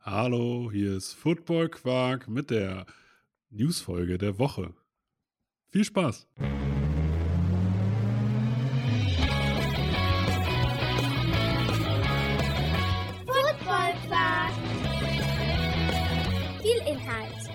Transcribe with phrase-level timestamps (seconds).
[0.00, 2.86] Hallo, hier ist Football Quark mit der
[3.50, 4.72] Newsfolge der Woche.
[5.70, 6.26] Viel Spaß!
[13.26, 14.52] Football Quark.
[16.62, 17.50] Viel Inhalt.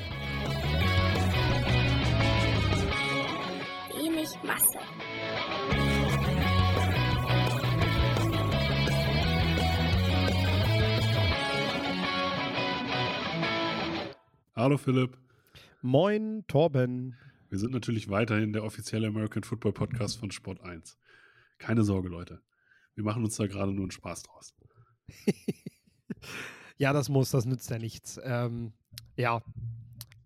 [3.95, 5.82] Wenig Masse.
[14.55, 15.17] Hallo Philipp.
[15.81, 17.17] Moin, Torben.
[17.49, 20.99] Wir sind natürlich weiterhin der offizielle American Football Podcast von Sport 1.
[21.57, 22.39] Keine Sorge, Leute.
[22.93, 24.53] Wir machen uns da gerade nur einen Spaß draus.
[26.77, 28.21] ja, das muss, das nützt ja nichts.
[28.23, 28.73] Ähm,
[29.15, 29.41] ja,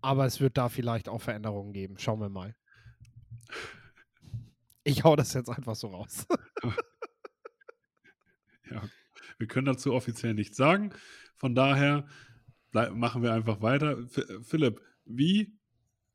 [0.02, 1.96] aber es wird da vielleicht auch Veränderungen geben.
[1.98, 2.54] Schauen wir mal.
[4.84, 6.26] Ich hau das jetzt einfach so raus.
[8.70, 8.82] ja,
[9.36, 10.94] wir können dazu offiziell nichts sagen.
[11.36, 12.06] Von daher
[12.90, 13.98] machen wir einfach weiter.
[13.98, 15.58] F Philipp, wie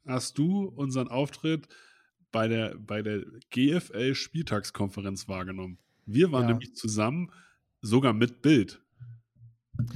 [0.05, 1.67] hast du unseren Auftritt
[2.31, 5.79] bei der, bei der GFL-Spieltagskonferenz wahrgenommen?
[6.05, 6.49] Wir waren ja.
[6.49, 7.31] nämlich zusammen,
[7.81, 8.81] sogar mit Bild,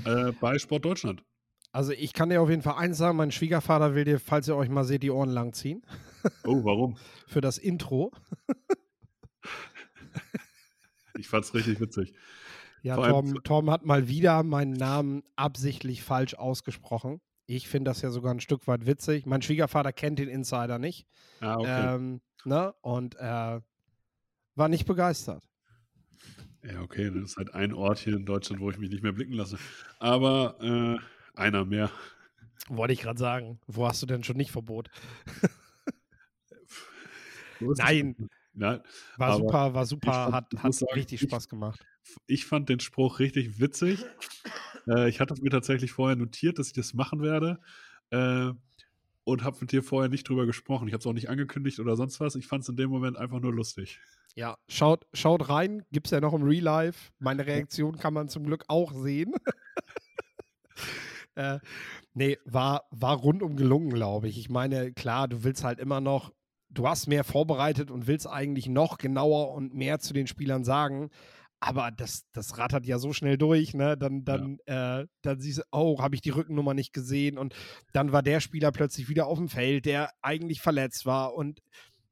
[0.06, 1.24] äh, bei Sport Deutschland.
[1.72, 4.56] Also ich kann dir auf jeden Fall eins sagen, mein Schwiegervater will dir, falls ihr
[4.56, 5.84] euch mal seht, die Ohren langziehen.
[6.44, 6.98] Oh, warum?
[7.28, 8.12] Für das Intro.
[11.18, 12.14] ich fand's richtig witzig.
[12.88, 17.20] Ja, Tom, Tom hat mal wieder meinen Namen absichtlich falsch ausgesprochen.
[17.46, 19.26] Ich finde das ja sogar ein Stück weit witzig.
[19.26, 21.06] Mein Schwiegervater kennt den Insider nicht.
[21.42, 21.96] Ah, okay.
[21.96, 22.74] Ähm, ne?
[22.82, 23.60] Und äh,
[24.56, 25.48] war nicht begeistert.
[26.64, 29.14] Ja, okay, das ist halt ein Ort hier in Deutschland, wo ich mich nicht mehr
[29.14, 29.58] blicken lasse.
[30.00, 31.92] Aber äh, einer mehr.
[32.70, 33.60] Wollte ich gerade sagen.
[33.68, 34.90] Wo hast du denn schon nicht Verbot?
[37.60, 38.30] Nein.
[38.58, 38.82] Nein.
[39.18, 41.86] War super, war super, fand, hat, hat sagen, richtig Spaß ich, gemacht.
[42.26, 44.04] Ich fand den Spruch richtig witzig.
[44.88, 47.60] Äh, ich hatte es mir tatsächlich vorher notiert, dass ich das machen werde.
[48.10, 48.52] Äh,
[49.26, 50.88] und habe mit dir vorher nicht drüber gesprochen.
[50.88, 52.36] Ich habe es auch nicht angekündigt oder sonst was.
[52.36, 54.00] Ich fand es in dem Moment einfach nur lustig.
[54.36, 55.84] Ja, schaut, schaut rein.
[55.92, 57.12] Gibt es ja noch im Real Life.
[57.20, 59.34] Meine Reaktion kann man zum Glück auch sehen.
[61.36, 61.60] äh,
[62.14, 64.40] nee, war, war rundum gelungen, glaube ich.
[64.40, 66.32] Ich meine, klar, du willst halt immer noch,
[66.70, 71.10] du hast mehr vorbereitet und willst eigentlich noch genauer und mehr zu den Spielern sagen
[71.60, 73.98] aber das, das rattert ja so schnell durch, ne?
[73.98, 75.02] Dann, dann, ja.
[75.02, 77.56] äh, dann siehst du, oh, habe ich die Rückennummer nicht gesehen und
[77.94, 81.62] dann war der Spieler plötzlich wieder auf dem Feld, der eigentlich verletzt war und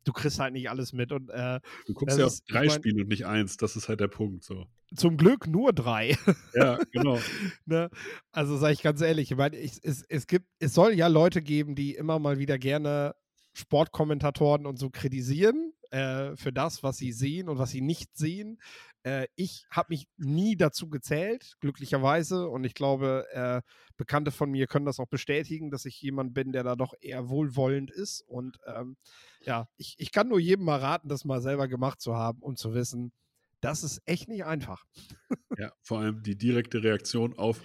[0.03, 1.11] du kriegst halt nicht alles mit.
[1.11, 3.87] Und, äh, du guckst ja auf drei ich mein, Spiele und nicht eins, das ist
[3.87, 4.43] halt der Punkt.
[4.43, 4.65] So.
[4.95, 6.17] Zum Glück nur drei.
[6.55, 7.19] Ja, genau.
[7.65, 7.89] ne?
[8.31, 11.75] Also sage ich ganz ehrlich, ich meine, es, es, gibt, es soll ja Leute geben,
[11.75, 13.15] die immer mal wieder gerne
[13.55, 18.59] Sportkommentatoren und so kritisieren äh, für das, was sie sehen und was sie nicht sehen.
[19.03, 22.49] Äh, ich habe mich nie dazu gezählt, glücklicherweise.
[22.49, 23.61] Und ich glaube, äh,
[23.95, 27.29] Bekannte von mir können das auch bestätigen, dass ich jemand bin, der da doch eher
[27.29, 28.21] wohlwollend ist.
[28.27, 28.97] Und ähm,
[29.41, 32.57] ja, ich, ich kann nur jedem mal raten, das mal selber gemacht zu haben und
[32.57, 33.13] zu wissen,
[33.61, 34.85] das ist echt nicht einfach.
[35.57, 37.61] ja, vor allem die direkte Reaktion auf,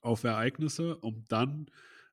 [0.00, 1.66] auf Ereignisse, um dann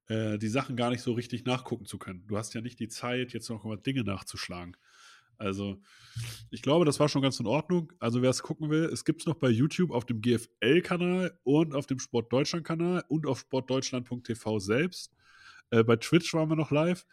[0.07, 2.25] äh, die Sachen gar nicht so richtig nachgucken zu können.
[2.28, 4.78] Du hast ja nicht die Zeit, jetzt noch mal Dinge nachzuschlagen.
[5.38, 5.79] Also,
[6.50, 7.94] ich glaube, das war schon ganz in Ordnung.
[8.00, 11.75] Also, wer es gucken will, es gibt es noch bei YouTube auf dem GFL-Kanal und
[11.75, 15.13] auf dem Sportdeutschland-Kanal und auf sportdeutschland.tv selbst.
[15.69, 17.06] Äh, bei Twitch waren wir noch live.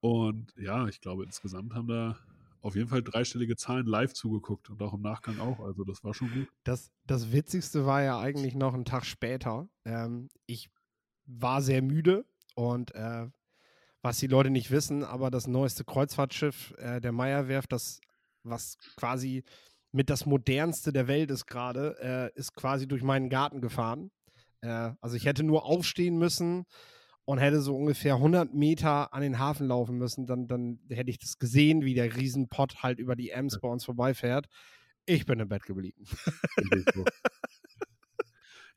[0.00, 2.18] Und ja, ich glaube, insgesamt haben da
[2.60, 5.60] auf jeden Fall dreistellige Zahlen live zugeguckt und auch im Nachgang auch.
[5.60, 6.48] Also, das war schon gut.
[6.64, 9.68] Das, das Witzigste war ja eigentlich noch einen Tag später.
[9.84, 10.70] Ähm, ich
[11.26, 12.24] war sehr müde
[12.56, 13.26] und äh,
[14.02, 18.00] was die Leute nicht wissen, aber das neueste Kreuzfahrtschiff äh, der Meierwerft, das
[18.42, 19.44] was quasi
[19.92, 21.96] mit das modernste der Welt ist gerade,
[22.34, 24.10] äh, ist quasi durch meinen Garten gefahren.
[24.60, 26.64] Äh, also ich hätte nur aufstehen müssen
[27.24, 30.26] und hätte so ungefähr 100 Meter an den Hafen laufen müssen.
[30.26, 33.84] Dann, dann hätte ich das gesehen, wie der Riesenpott halt über die Ems bei uns
[33.84, 34.46] vorbeifährt.
[35.06, 36.04] Ich bin im Bett geblieben.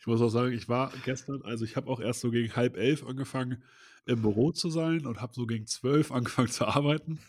[0.10, 2.78] Ich muss auch sagen, ich war gestern, also ich habe auch erst so gegen halb
[2.78, 3.62] elf angefangen
[4.08, 7.20] im Büro zu sein und habe so gegen zwölf angefangen zu arbeiten.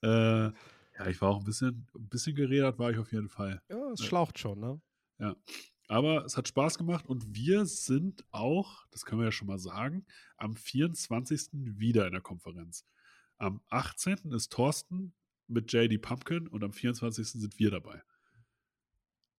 [0.00, 3.60] Äh, ja, ich war auch ein bisschen, ein bisschen gerädert, war ich auf jeden Fall.
[3.68, 4.80] Ja, es schlaucht schon, ne?
[5.18, 5.34] Ja.
[5.88, 9.58] Aber es hat Spaß gemacht und wir sind auch, das können wir ja schon mal
[9.58, 10.06] sagen,
[10.36, 11.48] am 24.
[11.52, 12.86] wieder in der Konferenz.
[13.38, 14.30] Am 18.
[14.30, 15.14] ist Thorsten
[15.48, 17.26] mit JD Pumpkin und am 24.
[17.26, 18.00] sind wir dabei.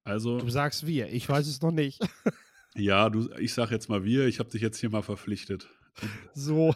[0.04, 0.40] Also.
[0.40, 2.02] Du sagst wir, ich weiß es noch nicht.
[2.76, 5.70] Ja, du, ich sag jetzt mal wir, ich habe dich jetzt hier mal verpflichtet.
[6.34, 6.76] So.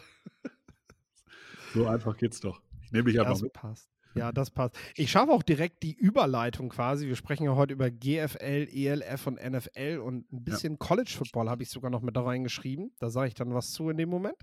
[1.74, 2.60] So einfach geht's doch.
[2.82, 3.52] Ich nehme dich einfach das mit.
[3.52, 3.88] passt.
[4.14, 4.76] Ja, das passt.
[4.96, 7.06] Ich schaffe auch direkt die Überleitung quasi.
[7.06, 10.78] Wir sprechen ja heute über GFL, ELF und NFL und ein bisschen ja.
[10.78, 12.92] College Football habe ich sogar noch mit da reingeschrieben.
[12.98, 14.36] Da sage ich dann was zu in dem Moment.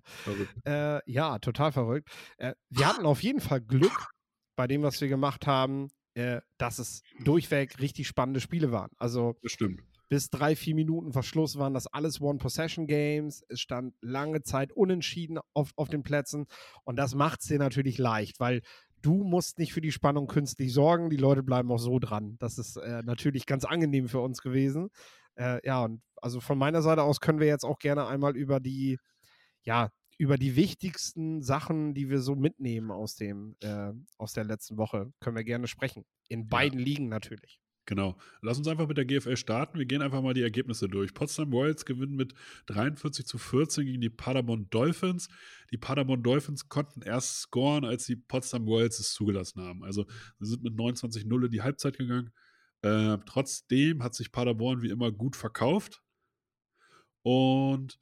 [0.65, 2.09] Äh, ja, total verrückt.
[2.37, 4.13] Äh, wir hatten auf jeden Fall Glück
[4.55, 8.91] bei dem, was wir gemacht haben, äh, dass es durchweg richtig spannende Spiele waren.
[8.97, 13.43] Also, das stimmt bis drei, vier Minuten Verschluss waren das alles One-Possession-Games.
[13.49, 16.45] Es stand lange Zeit unentschieden auf, auf den Plätzen.
[16.83, 18.61] Und das macht es dir natürlich leicht, weil
[19.01, 21.09] du musst nicht für die Spannung künstlich sorgen.
[21.09, 22.37] Die Leute bleiben auch so dran.
[22.39, 24.89] Das ist äh, natürlich ganz angenehm für uns gewesen.
[25.35, 28.59] Äh, ja, und also von meiner Seite aus können wir jetzt auch gerne einmal über
[28.59, 28.97] die,
[29.63, 34.77] ja, über die wichtigsten Sachen, die wir so mitnehmen aus dem, äh, aus der letzten
[34.77, 36.05] Woche, können wir gerne sprechen.
[36.27, 36.85] In beiden ja.
[36.85, 37.59] Ligen natürlich.
[37.87, 38.17] Genau.
[38.41, 39.79] Lass uns einfach mit der GFL starten.
[39.79, 41.13] Wir gehen einfach mal die Ergebnisse durch.
[41.13, 42.33] Potsdam Royals gewinnen mit
[42.65, 45.29] 43 zu 14 gegen die Paderborn Dolphins.
[45.71, 49.85] Die Paderborn Dolphins konnten erst scoren, als die Potsdam Royals es zugelassen haben.
[49.85, 50.05] Also
[50.39, 52.31] sie sind mit 29-0 in die Halbzeit gegangen.
[52.81, 56.03] Äh, trotzdem hat sich Paderborn wie immer gut verkauft.
[57.23, 57.99] Und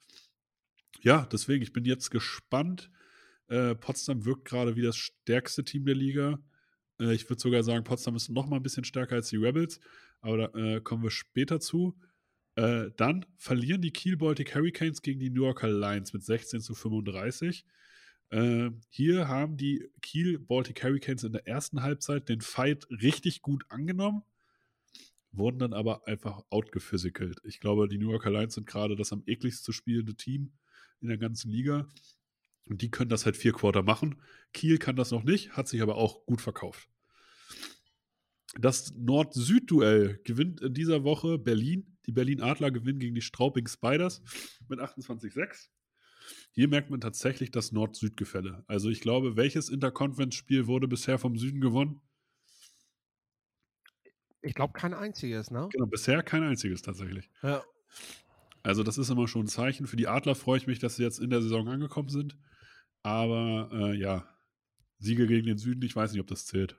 [1.00, 2.90] ja, deswegen, ich bin jetzt gespannt.
[3.46, 6.40] Äh, Potsdam wirkt gerade wie das stärkste Team der Liga.
[7.00, 9.80] Äh, ich würde sogar sagen, Potsdam ist noch mal ein bisschen stärker als die Rebels,
[10.20, 11.98] aber da äh, kommen wir später zu.
[12.56, 16.74] Äh, dann verlieren die Kiel Baltic Hurricanes gegen die New Yorker Lions mit 16 zu
[16.74, 17.64] 35.
[18.30, 23.64] Äh, hier haben die Kiel Baltic Hurricanes in der ersten Halbzeit den Fight richtig gut
[23.68, 24.22] angenommen,
[25.32, 27.40] wurden dann aber einfach outgephysickelt.
[27.44, 30.52] Ich glaube, die New Yorker Lions sind gerade das am ekligst zu spielende Team
[31.00, 31.86] in der ganzen Liga.
[32.68, 34.20] Und die können das halt vier Quarter machen.
[34.52, 36.88] Kiel kann das noch nicht, hat sich aber auch gut verkauft.
[38.58, 41.96] Das Nord-Süd-Duell gewinnt in dieser Woche Berlin.
[42.06, 44.22] Die Berlin Adler gewinnen gegen die Straubing Spiders
[44.68, 45.68] mit 28-6.
[46.50, 48.64] Hier merkt man tatsächlich das Nord-Süd-Gefälle.
[48.66, 52.00] Also ich glaube, welches Interconference-Spiel wurde bisher vom Süden gewonnen?
[54.42, 55.68] Ich glaube kein einziges, ne?
[55.72, 57.30] Genau, bisher kein einziges tatsächlich.
[57.42, 57.62] Ja.
[58.62, 59.86] Also das ist immer schon ein Zeichen.
[59.86, 62.36] Für die Adler freue ich mich, dass sie jetzt in der Saison angekommen sind.
[63.06, 64.26] Aber äh, ja,
[64.98, 66.76] Siege gegen den Süden, ich weiß nicht, ob das zählt.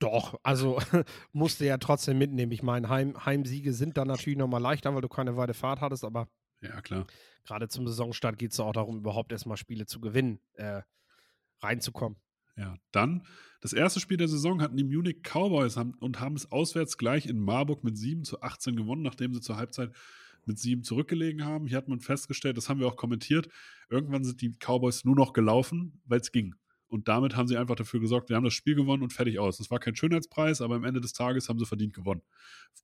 [0.00, 0.80] Doch, also
[1.32, 2.50] musste ja trotzdem mitnehmen.
[2.50, 6.04] Ich meine, Heim, Heimsiege sind dann natürlich nochmal leichter, weil du keine weite Fahrt hattest,
[6.04, 6.26] aber
[6.60, 7.06] ja, klar.
[7.44, 10.82] Gerade zum Saisonstart geht es auch darum, überhaupt erstmal Spiele zu gewinnen, äh,
[11.60, 12.18] reinzukommen.
[12.56, 13.24] Ja, dann
[13.60, 17.38] das erste Spiel der Saison hatten die Munich Cowboys und haben es auswärts gleich in
[17.38, 19.92] Marburg mit 7 zu 18 gewonnen, nachdem sie zur Halbzeit
[20.46, 21.66] mit sieben zurückgelegen haben.
[21.66, 23.48] Hier hat man festgestellt, das haben wir auch kommentiert,
[23.88, 26.54] irgendwann sind die Cowboys nur noch gelaufen, weil es ging.
[26.88, 29.58] Und damit haben sie einfach dafür gesorgt, wir haben das Spiel gewonnen und fertig aus.
[29.58, 32.22] Das war kein Schönheitspreis, aber am Ende des Tages haben sie verdient gewonnen.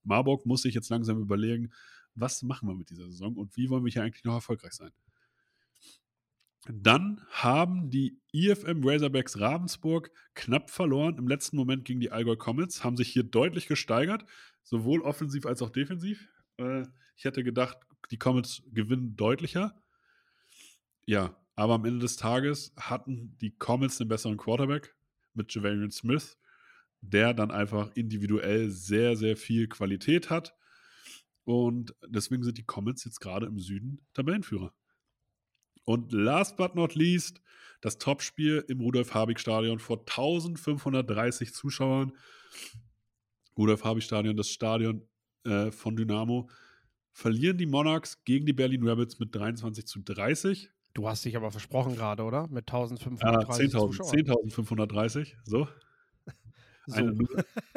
[0.02, 1.70] Marburg muss sich jetzt langsam überlegen,
[2.14, 4.90] was machen wir mit dieser Saison und wie wollen wir hier eigentlich noch erfolgreich sein.
[6.68, 12.84] Dann haben die IFM Razorbacks Ravensburg knapp verloren im letzten Moment gegen die Allgäu Comets,
[12.84, 14.24] haben sich hier deutlich gesteigert,
[14.62, 16.28] sowohl offensiv als auch defensiv.
[16.58, 16.84] Äh,
[17.20, 17.76] ich hätte gedacht,
[18.10, 19.78] die Comets gewinnen deutlicher.
[21.04, 24.96] Ja, aber am Ende des Tages hatten die Comets den besseren Quarterback
[25.34, 26.38] mit Javarian Smith,
[27.02, 30.56] der dann einfach individuell sehr, sehr viel Qualität hat.
[31.44, 34.72] Und deswegen sind die Comets jetzt gerade im Süden Tabellenführer.
[35.84, 37.42] Und last but not least,
[37.82, 42.16] das Topspiel im Rudolf-Habig-Stadion vor 1530 Zuschauern.
[43.58, 45.06] Rudolf-Habig-Stadion, das Stadion
[45.44, 46.48] äh, von Dynamo
[47.12, 50.70] verlieren die Monarchs gegen die Berlin Rabbits mit 23 zu 30.
[50.94, 52.48] Du hast dich aber versprochen gerade, oder?
[52.48, 55.68] Mit 1530 äh, 10.530, 10 so.
[56.86, 56.96] so.
[56.96, 57.28] Eine,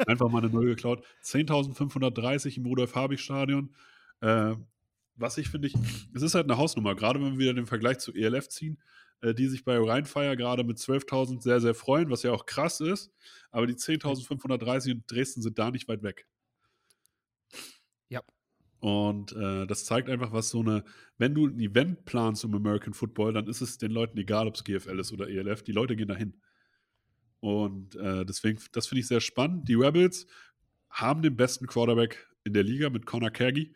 [0.06, 1.04] einfach mal eine Null geklaut.
[1.22, 3.74] 10.530 im Rudolf-Habig-Stadion.
[4.20, 4.54] Äh,
[5.16, 5.74] was ich finde, ich,
[6.14, 8.82] es ist halt eine Hausnummer, gerade wenn wir wieder den Vergleich zu ELF ziehen,
[9.20, 12.80] äh, die sich bei Rheinfire gerade mit 12.000 sehr, sehr freuen, was ja auch krass
[12.80, 13.12] ist.
[13.52, 16.26] Aber die 10.530 in Dresden sind da nicht weit weg.
[18.84, 20.84] Und äh, das zeigt einfach, was so eine,
[21.16, 24.56] wenn du ein Event planst um American Football, dann ist es den Leuten egal, ob
[24.56, 26.34] es GFL ist oder ELF, die Leute gehen dahin.
[27.40, 29.70] Und äh, deswegen, das finde ich sehr spannend.
[29.70, 30.26] Die Rebels
[30.90, 33.74] haben den besten Quarterback in der Liga mit Connor Kergy.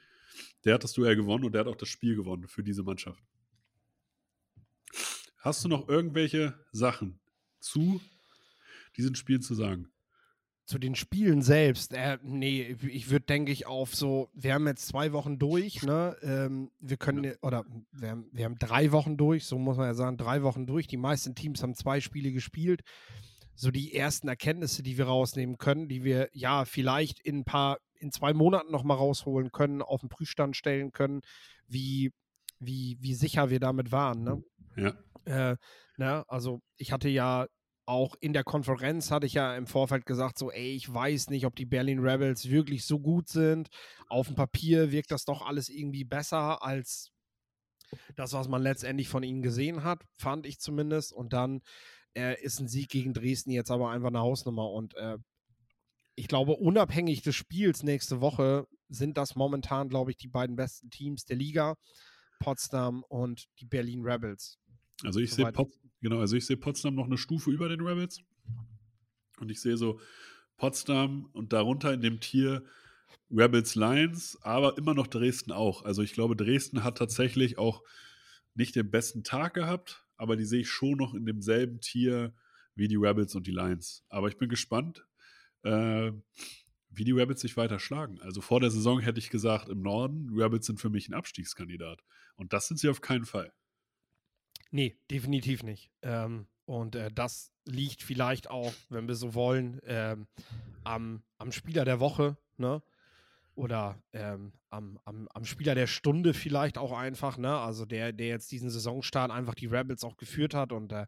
[0.66, 3.24] Der hat das Duell gewonnen und der hat auch das Spiel gewonnen für diese Mannschaft.
[5.38, 7.18] Hast du noch irgendwelche Sachen
[7.60, 8.02] zu
[8.98, 9.88] diesen Spielen zu sagen?
[10.68, 14.86] Zu den Spielen selbst, äh, nee, ich würde, denke ich, auf so, wir haben jetzt
[14.86, 16.14] zwei Wochen durch, ne?
[16.20, 19.94] Ähm, wir können, oder wir haben, wir haben drei Wochen durch, so muss man ja
[19.94, 20.86] sagen, drei Wochen durch.
[20.86, 22.82] Die meisten Teams haben zwei Spiele gespielt.
[23.54, 27.78] So die ersten Erkenntnisse, die wir rausnehmen können, die wir ja vielleicht in ein paar,
[27.98, 31.22] in zwei Monaten nochmal rausholen können, auf den Prüfstand stellen können,
[31.66, 32.12] wie,
[32.58, 34.44] wie, wie sicher wir damit waren, ne?
[34.76, 35.52] Ja.
[35.52, 35.56] Äh,
[35.96, 36.24] ne?
[36.28, 37.46] Also ich hatte ja
[37.88, 41.46] auch in der Konferenz hatte ich ja im Vorfeld gesagt, so, ey, ich weiß nicht,
[41.46, 43.68] ob die Berlin Rebels wirklich so gut sind.
[44.08, 47.12] Auf dem Papier wirkt das doch alles irgendwie besser als
[48.14, 51.14] das, was man letztendlich von ihnen gesehen hat, fand ich zumindest.
[51.14, 51.62] Und dann
[52.14, 54.70] äh, ist ein Sieg gegen Dresden jetzt aber einfach eine Hausnummer.
[54.70, 55.16] Und äh,
[56.14, 60.90] ich glaube, unabhängig des Spiels nächste Woche sind das momentan, glaube ich, die beiden besten
[60.90, 61.76] Teams der Liga.
[62.38, 64.58] Potsdam und die Berlin Rebels.
[65.04, 65.50] Also ich sehe
[66.00, 68.22] genau, also ich sehe Potsdam noch eine Stufe über den Rebels.
[69.38, 70.00] Und ich sehe so
[70.56, 72.64] Potsdam und darunter in dem Tier
[73.30, 75.84] Rebels Lions, aber immer noch Dresden auch.
[75.84, 77.82] Also ich glaube, Dresden hat tatsächlich auch
[78.54, 82.34] nicht den besten Tag gehabt, aber die sehe ich schon noch in demselben Tier
[82.74, 84.04] wie die Rebels und die Lions.
[84.08, 85.06] Aber ich bin gespannt,
[85.62, 86.12] äh,
[86.90, 88.20] wie die Rebels sich weiter schlagen.
[88.20, 92.02] Also vor der Saison hätte ich gesagt, im Norden, Rebels sind für mich ein Abstiegskandidat.
[92.36, 93.52] Und das sind sie auf keinen Fall.
[94.70, 95.90] Nee, definitiv nicht.
[96.02, 100.26] Ähm, und äh, das liegt vielleicht auch, wenn wir so wollen, ähm,
[100.84, 102.82] am, am Spieler der Woche, ne?
[103.54, 107.58] Oder ähm, am, am, am Spieler der Stunde vielleicht auch einfach, ne?
[107.58, 111.06] Also der, der jetzt diesen Saisonstart einfach die Rebels auch geführt hat und äh,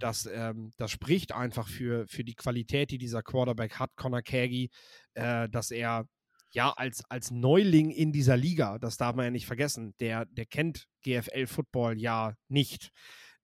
[0.00, 4.70] das, ähm, das spricht einfach für, für die Qualität, die dieser Quarterback hat, Connor Kagi,
[5.14, 6.06] äh, dass er
[6.52, 10.46] ja, als, als Neuling in dieser Liga, das darf man ja nicht vergessen, der, der
[10.46, 12.90] kennt GFL-Football ja nicht.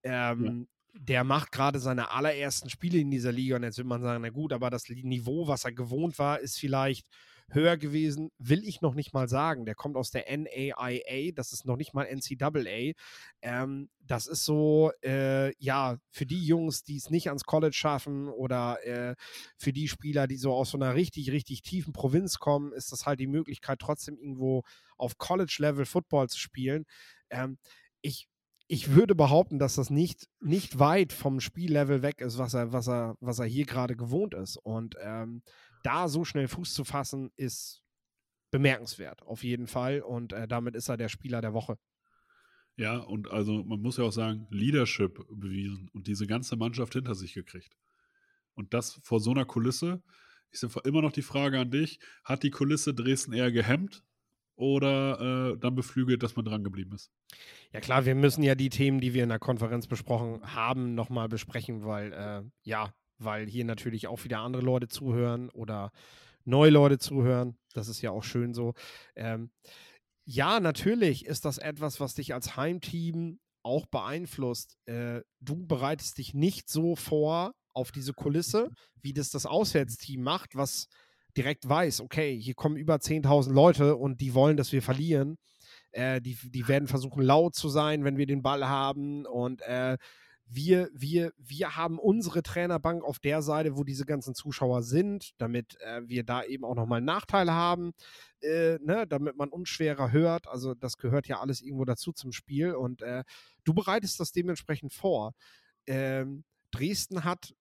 [0.02, 0.75] Ähm, ja.
[0.98, 4.30] Der macht gerade seine allerersten Spiele in dieser Liga und jetzt will man sagen, na
[4.30, 7.06] gut, aber das Niveau, was er gewohnt war, ist vielleicht
[7.50, 9.66] höher gewesen, will ich noch nicht mal sagen.
[9.66, 12.92] Der kommt aus der NAIA, das ist noch nicht mal NCAA.
[13.42, 18.28] Ähm, das ist so, äh, ja, für die Jungs, die es nicht ans College schaffen
[18.28, 19.14] oder äh,
[19.56, 23.06] für die Spieler, die so aus so einer richtig, richtig tiefen Provinz kommen, ist das
[23.06, 24.62] halt die Möglichkeit, trotzdem irgendwo
[24.96, 26.84] auf College-Level Football zu spielen.
[27.30, 27.58] Ähm,
[28.02, 28.28] ich,
[28.68, 32.88] ich würde behaupten, dass das nicht, nicht weit vom Spiellevel weg ist, was er, was
[32.88, 34.56] er, was er hier gerade gewohnt ist.
[34.56, 35.42] Und ähm,
[35.82, 37.82] da so schnell Fuß zu fassen, ist
[38.50, 40.00] bemerkenswert, auf jeden Fall.
[40.00, 41.78] Und äh, damit ist er der Spieler der Woche.
[42.76, 47.14] Ja, und also man muss ja auch sagen, Leadership bewiesen und diese ganze Mannschaft hinter
[47.14, 47.76] sich gekriegt.
[48.54, 50.02] Und das vor so einer Kulisse,
[50.50, 54.02] ist immer noch die Frage an dich, hat die Kulisse Dresden eher gehemmt
[54.56, 57.10] oder äh, dann beflügelt, dass man dran geblieben ist?
[57.72, 61.28] Ja klar, wir müssen ja die Themen, die wir in der Konferenz besprochen haben, nochmal
[61.28, 65.92] besprechen, weil äh, ja, weil hier natürlich auch wieder andere Leute zuhören oder
[66.44, 67.56] neue Leute zuhören.
[67.74, 68.74] Das ist ja auch schön so.
[69.14, 69.50] Ähm,
[70.24, 74.76] ja, natürlich ist das etwas, was dich als Heimteam auch beeinflusst.
[74.86, 78.70] Äh, du bereitest dich nicht so vor auf diese Kulisse,
[79.02, 80.88] wie das das Auswärtsteam macht, was
[81.36, 85.36] direkt weiß, okay, hier kommen über 10.000 Leute und die wollen, dass wir verlieren.
[85.92, 89.96] Äh, die, die werden versuchen, laut zu sein, wenn wir den Ball haben und äh,
[90.48, 95.76] wir, wir, wir haben unsere Trainerbank auf der Seite, wo diese ganzen Zuschauer sind, damit
[95.80, 97.92] äh, wir da eben auch nochmal Nachteile haben,
[98.40, 100.46] äh, ne, damit man uns schwerer hört.
[100.46, 103.24] Also das gehört ja alles irgendwo dazu zum Spiel und äh,
[103.64, 105.32] du bereitest das dementsprechend vor.
[105.86, 107.52] Ähm, Dresden hat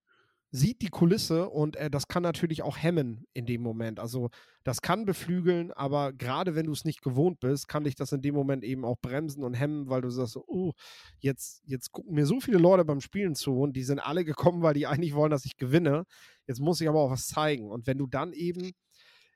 [0.56, 4.00] sieht die Kulisse und äh, das kann natürlich auch hemmen in dem Moment.
[4.00, 4.30] Also
[4.64, 8.22] das kann beflügeln, aber gerade wenn du es nicht gewohnt bist, kann dich das in
[8.22, 10.74] dem Moment eben auch bremsen und hemmen, weil du sagst, oh,
[11.20, 14.62] jetzt, jetzt gucken mir so viele Leute beim Spielen zu und die sind alle gekommen,
[14.62, 16.06] weil die eigentlich wollen, dass ich gewinne.
[16.48, 17.70] Jetzt muss ich aber auch was zeigen.
[17.70, 18.72] Und wenn du dann eben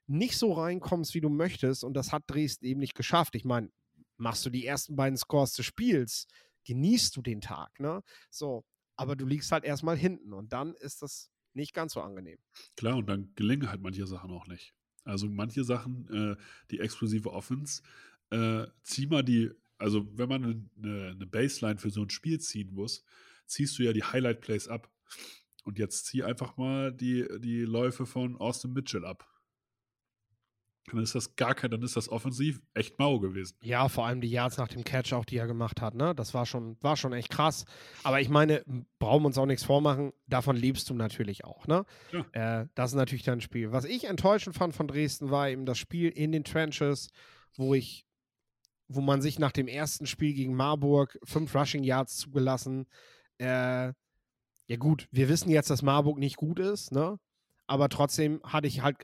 [0.07, 3.35] nicht so reinkommst, wie du möchtest, und das hat Dresden eben nicht geschafft.
[3.35, 3.69] Ich meine,
[4.17, 6.27] machst du die ersten beiden Scores des Spiels,
[6.65, 8.01] genießt du den Tag, ne?
[8.29, 8.63] So,
[8.99, 12.37] aber du liegst halt erstmal hinten und dann ist das nicht ganz so angenehm.
[12.75, 14.75] Klar, und dann gelingen halt manche Sachen auch nicht.
[15.05, 16.35] Also manche Sachen, äh,
[16.69, 17.81] die explosive Offense,
[18.29, 22.73] äh, zieh mal die, also wenn man eine, eine Baseline für so ein Spiel ziehen
[22.73, 23.03] muss,
[23.45, 24.91] ziehst du ja die Highlight Plays ab.
[25.63, 29.27] Und jetzt zieh einfach mal die, die Läufe von Austin Mitchell ab
[30.97, 33.55] dann ist das gar kein, dann ist das offensiv echt mau gewesen.
[33.61, 36.15] Ja, vor allem die Yards nach dem Catch auch, die er gemacht hat, ne?
[36.15, 37.65] Das war schon, war schon echt krass.
[38.03, 38.63] Aber ich meine,
[38.99, 41.85] brauchen wir uns auch nichts vormachen, davon lebst du natürlich auch, ne?
[42.11, 42.61] Ja.
[42.61, 43.71] Äh, das ist natürlich dein Spiel.
[43.71, 47.09] Was ich enttäuschend fand von Dresden, war eben das Spiel in den Trenches,
[47.55, 48.05] wo ich,
[48.87, 52.87] wo man sich nach dem ersten Spiel gegen Marburg fünf Rushing Yards zugelassen.
[53.37, 53.93] Äh,
[54.69, 57.19] ja, gut, wir wissen jetzt, dass Marburg nicht gut ist, ne?
[57.65, 58.97] Aber trotzdem hatte ich halt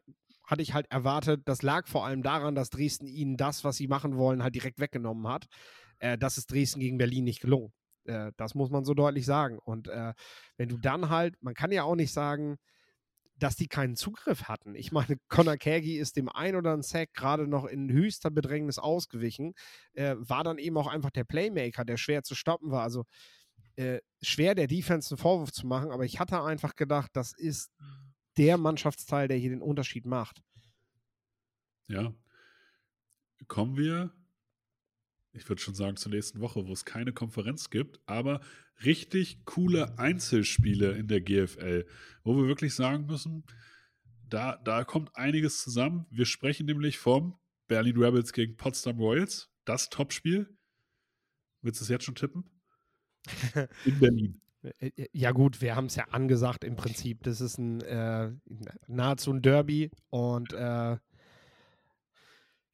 [0.47, 3.87] hatte ich halt erwartet, das lag vor allem daran, dass Dresden ihnen das, was sie
[3.87, 5.47] machen wollen, halt direkt weggenommen hat.
[5.99, 7.73] Äh, das ist Dresden gegen Berlin nicht gelungen.
[8.05, 9.59] Äh, das muss man so deutlich sagen.
[9.59, 10.13] Und äh,
[10.57, 12.57] wenn du dann halt, man kann ja auch nicht sagen,
[13.37, 14.75] dass die keinen Zugriff hatten.
[14.75, 18.79] Ich meine, Conor Kagi ist dem ein oder anderen Sack gerade noch in höchster Bedrängnis
[18.79, 19.53] ausgewichen,
[19.93, 22.83] äh, war dann eben auch einfach der Playmaker, der schwer zu stoppen war.
[22.83, 23.03] Also
[23.75, 27.71] äh, schwer der Defense einen Vorwurf zu machen, aber ich hatte einfach gedacht, das ist
[28.37, 30.43] der Mannschaftsteil, der hier den Unterschied macht.
[31.87, 32.13] Ja.
[33.47, 34.11] Kommen wir,
[35.33, 38.41] ich würde schon sagen, zur nächsten Woche, wo es keine Konferenz gibt, aber
[38.83, 41.85] richtig coole Einzelspiele in der GFL,
[42.23, 43.43] wo wir wirklich sagen müssen,
[44.27, 46.05] da, da kommt einiges zusammen.
[46.09, 47.37] Wir sprechen nämlich vom
[47.67, 50.57] Berlin Rebels gegen Potsdam Royals, das Topspiel.
[51.61, 52.49] Willst du es jetzt schon tippen?
[53.85, 54.41] In Berlin.
[54.79, 57.23] Äh, äh, Ja gut, wir haben es ja angesagt im Prinzip.
[57.23, 58.31] Das ist ein äh,
[58.87, 60.97] nahezu ein Derby und äh,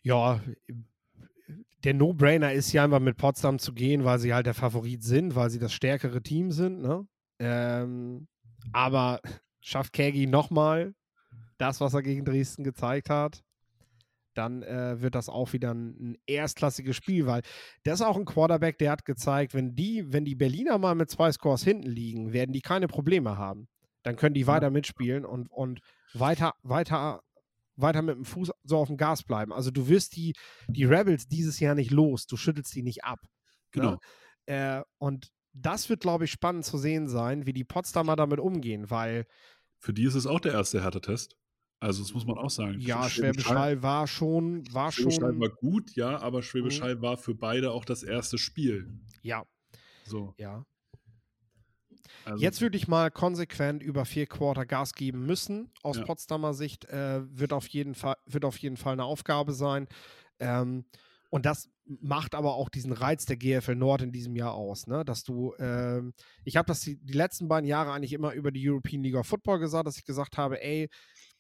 [0.04, 0.42] ja,
[1.84, 5.36] der No-Brainer ist ja einfach mit Potsdam zu gehen, weil sie halt der Favorit sind,
[5.36, 6.82] weil sie das stärkere Team sind.
[6.82, 7.08] Ne?
[7.40, 8.28] Ähm,
[8.72, 9.20] aber
[9.62, 10.94] schafft Kegi nochmal
[11.58, 13.44] das, was er gegen Dresden gezeigt hat,
[14.34, 17.42] dann äh, wird das auch wieder ein, ein erstklassiges Spiel, weil
[17.84, 21.10] das ist auch ein Quarterback, der hat gezeigt, wenn die, wenn die Berliner mal mit
[21.10, 23.68] zwei Scores hinten liegen, werden die keine Probleme haben.
[24.04, 25.80] Dann können die weiter mitspielen und, und
[26.14, 27.22] weiter, weiter,
[27.76, 29.54] weiter mit dem Fuß so auf dem Gas bleiben.
[29.54, 30.34] Also du wirst die,
[30.68, 33.20] die Rebels dieses Jahr nicht los, du schüttelst die nicht ab.
[33.72, 33.92] Genau.
[33.92, 34.00] Ne?
[34.46, 38.90] Äh, und das wird, glaube ich, spannend zu sehen sein, wie die Potsdamer damit umgehen,
[38.90, 39.26] weil
[39.80, 41.36] Für die ist es auch der erste Härtetest.
[41.82, 42.80] Also, das muss man auch sagen.
[42.80, 46.80] ja, Schwäbisch Hall- Hall war schon, war Schwäbisch Hall schon, war gut, ja, aber Schwäbisch
[46.80, 46.84] Mhm.
[46.84, 48.88] Hall war für beide auch das erste Spiel.
[49.24, 49.44] ja,
[50.06, 50.64] So, ja.
[52.26, 55.72] also, Jetzt würde ich mal konsequent über vier Quarter Gas geben müssen.
[55.82, 56.04] Aus Ja.
[56.04, 59.88] Potsdamer Sicht äh, wird, auf jeden Fall, wird auf jeden Fall eine Aufgabe sein.
[60.40, 60.86] Ähm,
[61.32, 65.04] und das macht aber auch diesen Reiz der GFL Nord in diesem Jahr aus, ne?
[65.04, 66.14] Dass du, ähm,
[66.46, 69.26] ich habe das die, die letzten beiden Jahre eigentlich immer über die European League of
[69.28, 70.90] Football gesagt, dass ich gesagt habe, ey,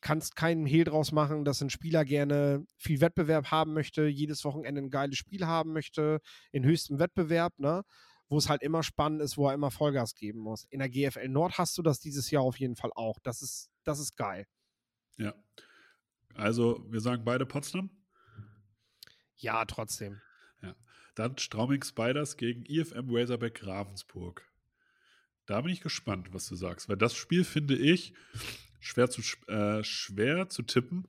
[0.01, 4.81] kannst keinen Hehl draus machen, dass ein Spieler gerne viel Wettbewerb haben möchte, jedes Wochenende
[4.81, 6.19] ein geiles Spiel haben möchte,
[6.51, 7.83] in höchstem Wettbewerb, ne?
[8.27, 10.65] Wo es halt immer spannend ist, wo er immer Vollgas geben muss.
[10.69, 13.19] In der GFL Nord hast du das dieses Jahr auf jeden Fall auch.
[13.23, 14.45] Das ist, das ist geil.
[15.17, 15.33] ja.
[16.33, 17.89] Also, wir sagen beide Potsdam.
[19.35, 20.21] Ja, trotzdem.
[21.15, 24.49] Dann Strauming Spiders gegen IFM Razorback Ravensburg.
[25.45, 28.13] Da bin ich gespannt, was du sagst, weil das Spiel finde ich
[28.81, 31.07] schwer zu, äh, schwer zu tippen,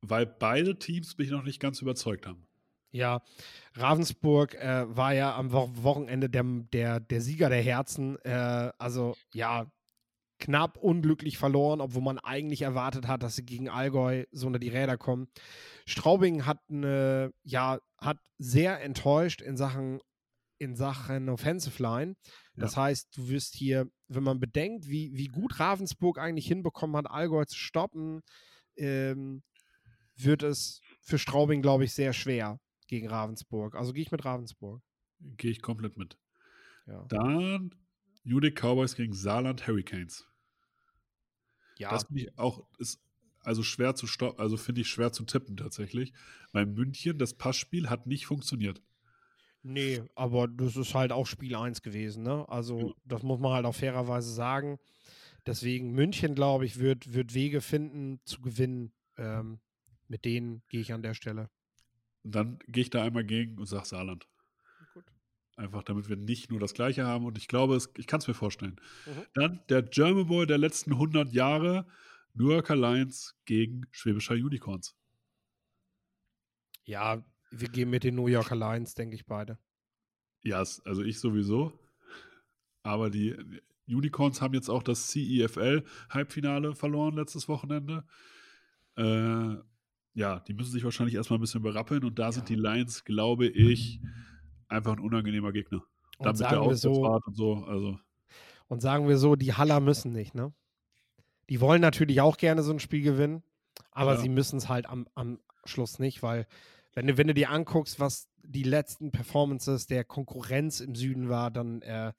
[0.00, 2.46] weil beide Teams mich noch nicht ganz überzeugt haben.
[2.90, 3.22] Ja,
[3.74, 8.16] Ravensburg äh, war ja am Wo Wochenende der, der, der Sieger der Herzen.
[8.24, 9.70] Äh, also ja,
[10.38, 14.68] knapp unglücklich verloren, obwohl man eigentlich erwartet hat, dass sie gegen Allgäu so unter die
[14.68, 15.28] Räder kommen.
[15.84, 20.00] Straubing hat eine, ja, hat sehr enttäuscht in Sachen,
[20.58, 22.16] in Sachen Offensive Line.
[22.54, 27.08] Das heißt, du wirst hier, wenn man bedenkt, wie, wie gut Ravensburg eigentlich hinbekommen hat,
[27.08, 28.22] Allgäu zu stoppen,
[28.76, 29.42] ähm,
[30.16, 33.76] wird es für Straubing, glaube ich, sehr schwer gegen Ravensburg.
[33.76, 34.82] Also gehe ich mit Ravensburg.
[35.20, 36.18] Gehe ich komplett mit.
[36.86, 37.04] Ja.
[37.08, 37.74] Dann
[38.24, 40.26] Munich Cowboys gegen Saarland Hurricanes.
[41.76, 41.90] ja.
[41.90, 43.00] Das finde ich auch, ist
[43.42, 46.12] also schwer zu stoppen, also finde ich schwer zu tippen tatsächlich.
[46.52, 48.82] Weil München, das Passspiel hat nicht funktioniert.
[49.62, 52.48] Nee, aber das ist halt auch Spiel 1 gewesen, ne?
[52.48, 54.78] Also, das muss man halt auch fairerweise sagen.
[55.46, 58.92] Deswegen, München, glaube ich, wird, wird Wege finden zu gewinnen.
[59.16, 59.60] Ähm,
[60.06, 61.50] mit denen gehe ich an der Stelle.
[62.22, 64.26] Und dann gehe ich da einmal gegen und sage Saarland.
[64.94, 65.04] Gut.
[65.56, 67.26] Einfach damit wir nicht nur das Gleiche haben.
[67.26, 68.80] Und ich glaube, es, ich kann es mir vorstellen.
[69.06, 69.26] Mhm.
[69.34, 71.86] Dann der German Boy der letzten 100 Jahre,
[72.34, 74.94] New Yorker Lions gegen Schwäbischer Unicorns.
[76.84, 79.58] Ja, wir gehen mit den New Yorker Lions, denke ich beide.
[80.42, 81.72] Ja, es- also ich sowieso.
[82.82, 83.36] Aber die
[83.88, 88.04] Unicorns haben jetzt auch das CEFL-Halbfinale verloren letztes Wochenende.
[88.96, 89.56] Äh,
[90.14, 92.56] ja, die müssen sich wahrscheinlich erstmal ein bisschen berappeln und da sind Ja.
[92.56, 94.00] die Lions, glaube ich,
[94.68, 95.82] einfach ein unangenehmer Gegner.
[96.18, 97.54] Und Dann mit der sagen, wir so, Auswärtsfahrt und so.
[97.64, 98.00] Also,
[98.68, 100.52] und sagen wir so, die Haller müssen nicht, ne?
[101.48, 103.42] Die wollen natürlich auch gerne so ein Spiel gewinnen,
[103.92, 104.20] aber Ja.
[104.20, 106.46] sie müssen es halt am, am Schluss nicht, weil
[106.94, 111.50] wenn du, wenn du dir anguckst, was die letzten Performances der Konkurrenz im Süden war,
[111.50, 112.12] dann äh,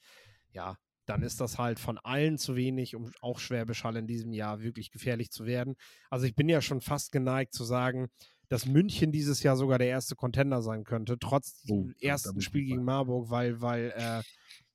[0.51, 4.31] ja, dann ist das halt von allen zu wenig, um auch Schwäbisch Hall in diesem
[4.31, 5.75] Jahr wirklich gefährlich zu werden.
[6.11, 8.09] Also ich bin ja schon fast geneigt zu sagen,
[8.47, 12.41] dass München dieses Jahr sogar der erste Contender sein könnte, trotz Oh, da ersten bin
[12.41, 14.21] Spiel gegen Marburg, weil, weil, äh,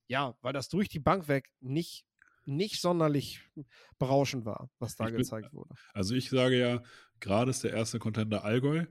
[0.09, 2.05] ja, weil das durch die Bank weg nicht,
[2.45, 3.41] nicht sonderlich
[3.99, 5.75] berauschend war, was da Ich bin- gezeigt wurde.
[5.93, 6.83] also ich sage ja,
[7.21, 8.85] gerade ist der erste Contender Allgäu.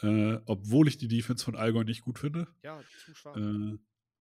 [0.00, 2.46] Äh, obwohl ich die Defense von Allgäu nicht gut finde.
[2.62, 3.36] Ja, zu schwach.
[3.36, 3.78] Äh,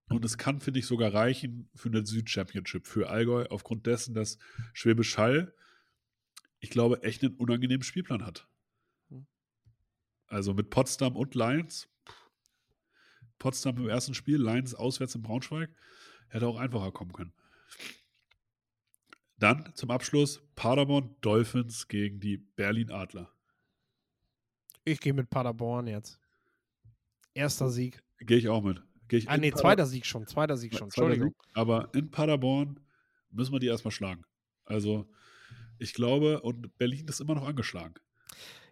[0.09, 4.37] und es kann, finde ich, sogar reichen für eine Süd-Championship für Allgäu, aufgrund dessen, dass
[4.73, 5.53] Schwäbisch Hall,
[6.59, 8.47] ich glaube, echt einen unangenehmen Spielplan hat.
[9.09, 9.27] Hm.
[10.27, 11.89] Also mit Potsdam und Lions.
[13.37, 15.69] Potsdam im ersten Spiel, Lions auswärts in Braunschweig.
[16.29, 17.33] Hätte auch einfacher kommen können.
[19.37, 23.31] Dann zum Abschluss Paderborn Dolphins gegen die Berlin Adler.
[24.87, 26.19] Ich gehe mit Paderborn jetzt.
[27.33, 28.01] Erster Sieg.
[28.19, 28.81] Gehe ich auch mit.
[29.09, 30.25] Gehe ich Ah, nee, Pader- zweiter Sieg schon.
[30.27, 30.89] Zweiter Sieg schon.
[30.89, 31.35] zweiter Entschuldigung.
[31.43, 31.51] Sieg.
[31.57, 32.79] Aber in Paderborn
[33.29, 34.23] müssen wir die erstmal schlagen.
[34.65, 35.07] Also,
[35.77, 37.95] ich glaube, und Berlin ist immer noch angeschlagen.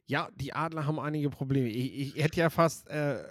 [0.06, 1.68] Ja, die Adler haben einige Probleme.
[1.68, 3.24] Ich, ich hätte ja fast, äh,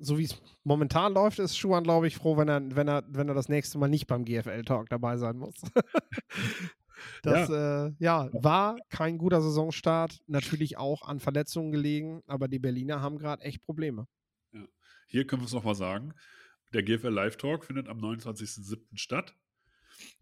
[0.00, 3.28] so wie es momentan läuft, ist Schuhan, glaube ich, froh, wenn er, wenn, er, wenn
[3.28, 5.54] er das nächste Mal nicht beim GFL-Talk dabei sein muss.
[7.22, 7.86] das ja.
[7.86, 10.18] Äh, ja, war kein guter Saisonstart.
[10.26, 14.06] Natürlich auch an Verletzungen gelegen, aber die Berliner haben gerade echt Probleme.
[15.06, 16.14] Hier können wir es nochmal sagen.
[16.72, 18.78] Der GFL Live Talk findet am 29.07.
[18.94, 19.34] statt.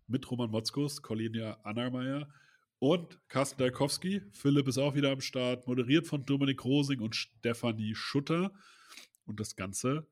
[0.06, 2.28] Mit Roman Motzkus, Colinia Annermeier
[2.78, 4.20] und Carsten Dalkowski.
[4.32, 8.52] Philipp ist auch wieder am Start, moderiert von Dominik Rosing und Stefanie Schutter.
[9.24, 10.06] Und das Ganze,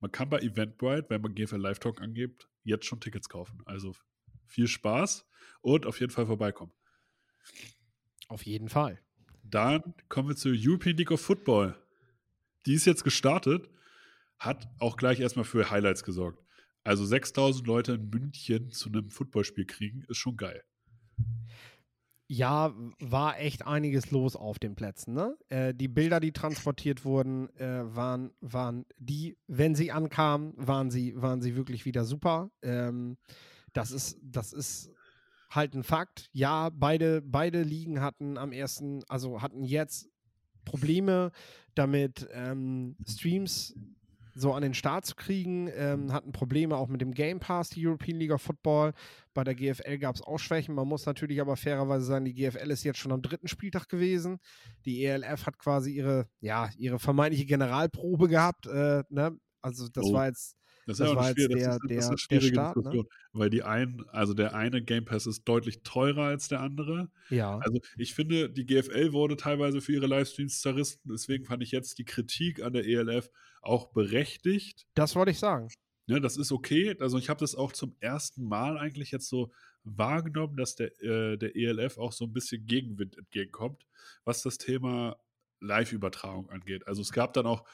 [0.00, 3.62] man kann bei Eventbrite, wenn man GFL Live Talk angibt, jetzt schon Tickets kaufen.
[3.64, 3.94] Also
[4.46, 5.26] viel Spaß
[5.60, 6.72] und auf jeden Fall vorbeikommen.
[8.28, 9.00] Auf jeden Fall.
[9.42, 11.76] Dann kommen wir zur European League of Football.
[12.66, 13.68] Die ist jetzt gestartet,
[14.38, 16.42] hat auch gleich erstmal für Highlights gesorgt.
[16.82, 20.62] Also 6000 Leute in München zu einem Footballspiel kriegen, ist schon geil.
[22.28, 25.14] Ja, war echt einiges los auf den Plätzen.
[25.14, 25.36] Ne?
[25.48, 31.20] Äh, die Bilder, die transportiert wurden, äh, waren, waren die, wenn sie ankamen, waren sie,
[31.20, 32.50] waren sie wirklich wieder super.
[32.62, 33.16] Ähm,
[33.76, 34.90] das, ist, das ist
[35.50, 36.28] halt ein Fakt.
[36.32, 40.08] Ja, beide, beide Ligen hatten am ersten, also hatten jetzt
[40.64, 41.30] Probleme
[41.74, 43.74] damit, ähm, Streams
[44.38, 47.86] so an den Start zu kriegen, ähm, hatten Probleme auch mit dem Game Pass, die
[47.86, 48.92] European League of Football.
[49.32, 50.74] Bei der GFL gab es auch Schwächen.
[50.74, 54.38] Man muss natürlich aber fairerweise sagen, die GFL ist jetzt schon am dritten Spieltag gewesen.
[54.84, 58.66] Die ELF hat quasi ihre, ja, ihre vermeintliche Generalprobe gehabt.
[58.66, 59.38] Äh, ne?
[59.62, 60.12] Also das Oh.
[60.12, 60.54] war jetzt
[60.86, 62.52] Das, Das ist ja auch war jetzt der- das ist, das ist der- eine der
[62.52, 62.82] Start, ne?
[62.82, 67.10] Diskussion, weil die einen, also der eine Game Pass ist deutlich teurer als der andere.
[67.28, 67.58] ja.
[67.58, 71.00] Also ich finde, die GFL wurde teilweise für ihre Livestreams zerrissen.
[71.04, 73.30] Deswegen fand ich jetzt die Kritik an der ELF
[73.62, 74.86] auch berechtigt.
[74.94, 75.68] Das wollte ich sagen.
[76.08, 76.94] Ne, das ist okay.
[77.00, 79.50] Also ich habe das auch zum ersten Mal eigentlich jetzt so
[79.82, 83.84] wahrgenommen, dass der, äh, der ELF auch so ein bisschen Gegenwind entgegenkommt,
[84.24, 85.16] was das Thema
[85.60, 86.86] Live-Übertragung angeht.
[86.86, 87.64] Also es gab dann auch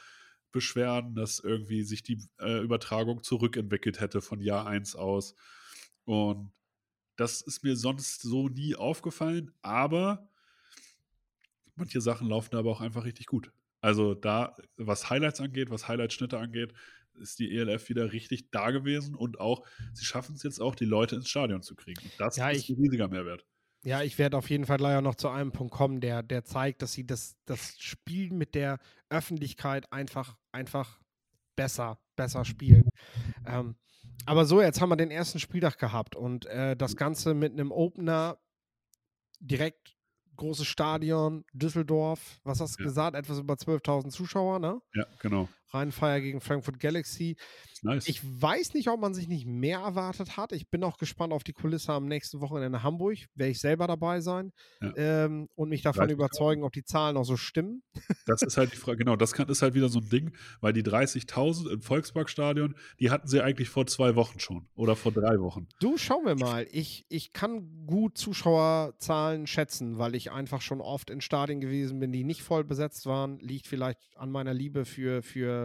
[0.53, 5.35] Beschwerden, dass irgendwie sich die äh, Übertragung zurückentwickelt hätte von Jahr 1 aus.
[6.05, 6.53] Und
[7.17, 10.29] das ist mir sonst so nie aufgefallen, aber
[11.75, 13.53] manche Sachen laufen aber auch einfach richtig gut.
[13.81, 16.73] Also da, was Highlights angeht, was Highlight-Schnitte angeht,
[17.15, 20.85] ist die ELF wieder richtig da gewesen und auch, sie schaffen es jetzt auch, die
[20.85, 22.01] Leute ins Stadion zu kriegen.
[22.05, 23.45] Und das Ja, ist ich- ein riesiger Mehrwert.
[23.85, 26.83] Ja, ich werde auf jeden Fall leider noch zu einem Punkt kommen, der, der zeigt,
[26.83, 28.79] dass sie das, das Spiel mit der
[29.11, 31.01] Öffentlichkeit einfach, einfach
[31.57, 32.89] besser, besser spielen.
[33.47, 33.75] Ähm,
[34.25, 37.73] aber so, jetzt haben wir den ersten Spieltag gehabt und äh, das Ganze mit einem
[37.73, 38.39] Opener
[39.41, 39.97] direkt
[40.37, 42.89] großes Stadion, Düsseldorf, was hast du Ja.
[42.89, 43.17] gesagt?
[43.17, 44.81] Etwas über 12.000 Zuschauer, ne?
[44.95, 45.49] Ja, genau.
[45.73, 47.37] Rheinfeier gegen Frankfurt Galaxy.
[47.85, 48.07] Nice.
[48.07, 50.53] Ich weiß nicht, ob man sich nicht mehr erwartet hat.
[50.53, 53.19] Ich bin auch gespannt auf die Kulisse am nächsten Wochenende in Hamburg.
[53.35, 54.93] Werde ich selber dabei sein Ja.
[54.97, 56.13] ähm, und mich davon 30.000.
[56.13, 57.83] überzeugen, ob die Zahlen auch so stimmen.
[58.27, 60.31] Das ist halt die Frage, genau, das kann, ist halt wieder so ein Ding,
[60.61, 65.11] weil die 30.000 im Volksparkstadion, die hatten sie eigentlich vor zwei Wochen schon oder vor
[65.11, 65.67] drei Wochen.
[65.81, 66.67] Du, schauen wir mal.
[66.71, 72.13] Ich, ich kann gut Zuschauerzahlen schätzen, weil ich einfach schon oft in Stadien gewesen bin,
[72.13, 73.39] die nicht voll besetzt waren.
[73.41, 75.62] Liegt vielleicht an meiner Liebe für, für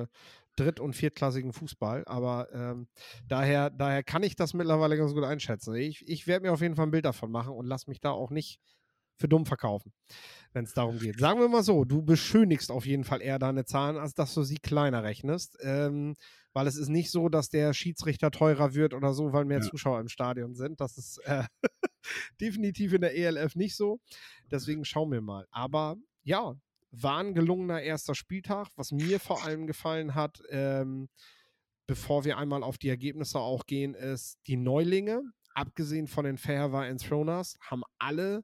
[0.55, 2.03] dritt- und viertklassigen Fußball.
[2.05, 2.87] Aber ähm,
[3.27, 5.75] daher, daher kann ich das mittlerweile ganz gut einschätzen.
[5.75, 8.11] Ich, ich werde mir auf jeden Fall ein Bild davon machen und lass mich da
[8.11, 8.59] auch nicht
[9.19, 9.93] für dumm verkaufen,
[10.53, 11.19] wenn es darum geht.
[11.19, 14.43] Sagen wir mal so, du beschönigst auf jeden Fall eher deine Zahlen, als dass du
[14.43, 15.57] sie kleiner rechnest.
[15.61, 16.15] Ähm,
[16.53, 19.69] weil es ist nicht so, dass der Schiedsrichter teurer wird oder so, weil mehr Ja.
[19.69, 20.81] Zuschauer im Stadion sind.
[20.81, 21.43] Das ist äh,
[22.41, 23.99] definitiv in der ELF nicht so.
[24.49, 25.45] Deswegen schauen wir mal.
[25.51, 26.55] Aber ja,
[27.03, 28.67] war ein gelungener erster Spieltag.
[28.75, 31.09] Was mir vor allem gefallen hat, ähm,
[31.87, 35.21] bevor wir einmal auf die Ergebnisse auch gehen, ist die Neulinge,
[35.53, 38.43] abgesehen von den Fairway Enthroners, haben alle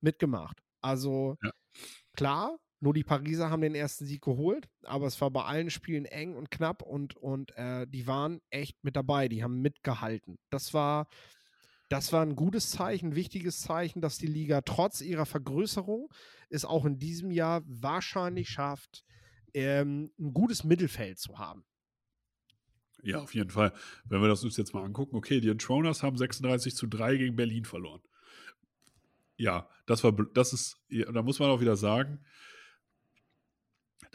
[0.00, 0.62] mitgemacht.
[0.82, 1.50] Also Ja.
[2.16, 6.04] klar, nur die Pariser haben den ersten Sieg geholt, aber es war bei allen Spielen
[6.04, 10.38] eng und knapp und, und äh, die waren echt mit dabei, die haben mitgehalten.
[10.50, 11.08] Das war,
[11.88, 16.12] das war ein gutes Zeichen, ein wichtiges Zeichen, dass die Liga trotz ihrer Vergrößerung
[16.48, 19.04] es auch in diesem Jahr wahrscheinlich schafft,
[19.54, 21.64] ähm, ein gutes Mittelfeld zu haben.
[23.02, 23.72] Ja, auf jeden Fall.
[24.04, 27.36] Wenn wir das uns jetzt mal angucken, okay, die Entroners haben 36 zu 3 gegen
[27.36, 28.02] Berlin verloren.
[29.36, 32.24] Ja, das war, das ist, da muss man auch wieder sagen,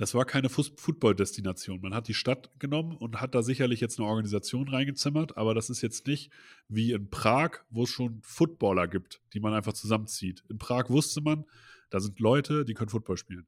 [0.01, 1.79] das war keine Football-Destination.
[1.79, 5.69] Man hat die Stadt genommen und hat da sicherlich jetzt eine Organisation reingezimmert, aber das
[5.69, 6.31] ist jetzt nicht
[6.67, 10.43] wie in Prag, wo es schon Footballer gibt, die man einfach zusammenzieht.
[10.49, 11.45] In Prag wusste man,
[11.91, 13.45] da sind Leute, die können Football spielen.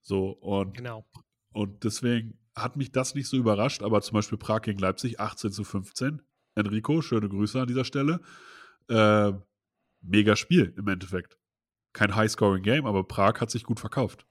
[0.00, 1.06] So, und, Genau.
[1.52, 5.52] und deswegen hat mich das nicht so überrascht, aber zum Beispiel Prag gegen Leipzig 18
[5.52, 6.20] zu 15.
[6.56, 8.22] Enrico, schöne Grüße an dieser Stelle.
[8.88, 9.32] Äh,
[10.00, 11.38] mega Spiel im Endeffekt.
[11.92, 14.26] Kein High-Scoring-Game, aber Prag hat sich gut verkauft.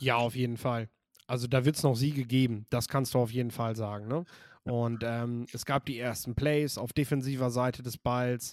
[0.00, 0.88] Ja, auf jeden Fall.
[1.26, 4.06] Also da wird es noch Siege geben, das kannst du auf jeden Fall sagen.
[4.06, 4.24] Ne?
[4.64, 8.52] Und ähm, es gab die ersten Plays auf defensiver Seite des Balls.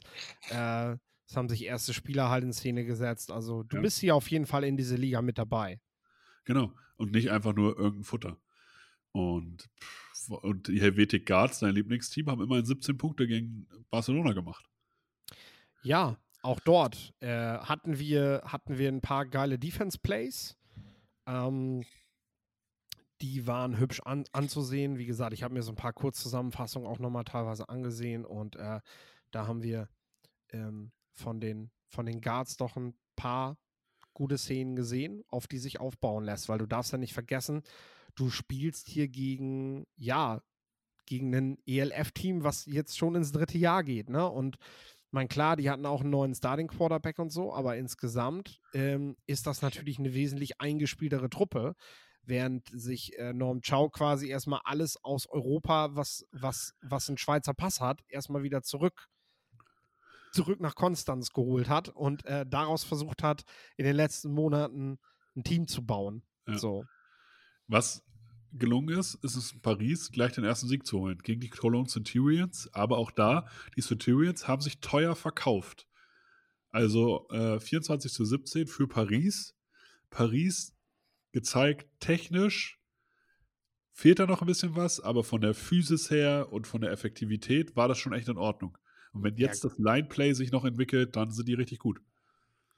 [0.50, 0.96] Äh,
[1.28, 3.32] es haben sich erste Spieler halt in Szene gesetzt.
[3.32, 3.82] Also du Ja.
[3.82, 5.80] bist hier auf jeden Fall in diese Liga mit dabei.
[6.46, 6.72] Genau.
[6.98, 8.38] Und nicht einfach nur irgendein Futter.
[9.12, 9.70] Und,
[10.30, 14.66] und die Helvetic Guards, dein Lieblingsteam, haben immerhin 17 Punkte gegen Barcelona gemacht.
[15.84, 17.28] Ja, auch dort äh,
[17.58, 20.58] hatten, wir, hatten wir ein paar geile Defense-Plays.
[21.26, 21.84] Ähm,
[23.22, 24.98] die waren hübsch an, anzusehen.
[24.98, 28.82] Wie gesagt, ich habe mir so ein paar Kurzzusammenfassungen auch nochmal teilweise angesehen und äh,
[29.32, 29.88] da haben wir
[30.52, 33.58] ähm, von, den, von den Guards doch ein paar
[34.14, 37.64] gute Szenen gesehen, auf die sich aufbauen lässt, weil du darfst ja nicht vergessen,
[38.16, 40.42] du spielst hier gegen, ja,
[41.06, 44.30] gegen ein ELF-Team, was jetzt schon ins dritte Jahr geht, ne?
[44.30, 44.58] Und
[45.14, 49.46] mein klar, die hatten auch einen neuen Starting Quarterback und so, aber insgesamt ähm, ist
[49.46, 51.76] das natürlich eine wesentlich eingespieltere Truppe,
[52.24, 57.54] während sich äh, Norm Chow quasi erstmal alles aus Europa, was, was, was ein Schweizer
[57.54, 59.08] Pass hat, erstmal wieder zurück
[60.32, 63.44] zurück nach Konstanz geholt hat und äh, daraus versucht hat,
[63.78, 64.98] in den letzten Monaten
[65.36, 66.24] ein Team zu bauen.
[66.48, 66.58] Ja.
[66.58, 66.86] So.
[67.68, 68.04] Was
[68.54, 71.88] gelungen ist, ist es in Paris gleich den ersten Sieg zu holen gegen die Cologne
[71.88, 72.70] Centurions.
[72.74, 75.88] Aber auch da, die Centurions haben sich teuer verkauft.
[76.70, 79.56] Also äh, 24 zu 17 für Paris.
[80.10, 80.76] Paris
[81.32, 82.80] gezeigt, technisch
[83.92, 87.76] fehlt da noch ein bisschen was, aber von der Physis her und von der Effektivität
[87.76, 88.78] war das schon echt in Ordnung.
[89.14, 89.48] Und wenn Ja.
[89.48, 92.02] jetzt das Line-Play sich noch entwickelt, dann sind die richtig gut.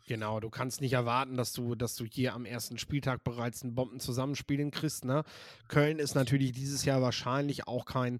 [0.08, 3.74] Genau, du kannst nicht erwarten, dass du, dass du hier am ersten Spieltag bereits ein
[3.74, 5.04] Bombenzusammenspiel hinkriegst.
[5.04, 5.24] Ne?
[5.68, 8.20] Köln ist natürlich dieses Jahr wahrscheinlich auch kein,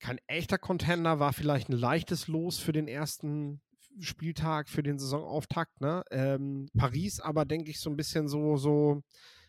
[0.00, 3.60] kein echter Contender, war vielleicht ein leichtes Los für den ersten
[4.00, 5.80] Spieltag, für den Saisonauftakt.
[5.80, 6.02] Ne?
[6.10, 9.02] Ähm, Paris aber, denke ich, so ein bisschen so, so,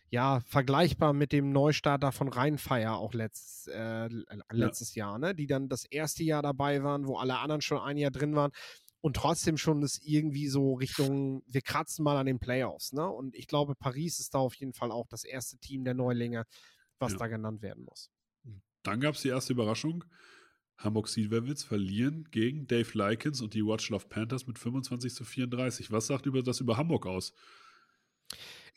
[0.08, 4.08] ja, vergleichbar mit dem Neustarter von Rheinfeier auch letzt, äh,
[4.52, 5.34] letztes Jahr, ne?
[5.34, 8.52] die dann das erste Jahr dabei waren, wo alle anderen schon ein Jahr drin waren
[9.00, 13.08] und trotzdem schon das irgendwie so Richtung, wir kratzen mal an den Playoffs, ne?
[13.08, 16.44] Und ich glaube, Paris ist da auf jeden Fall auch das erste Team der Neulinge,
[16.98, 17.18] was Ja.
[17.18, 18.10] da genannt werden muss.
[18.82, 20.04] Dann gab es die erste Überraschung.
[20.78, 25.90] Hamburg Silverwitz verlieren gegen Dave Likens und die Watchlove Panthers mit 25 zu 34.
[25.92, 27.34] Was sagt über das über Hamburg aus?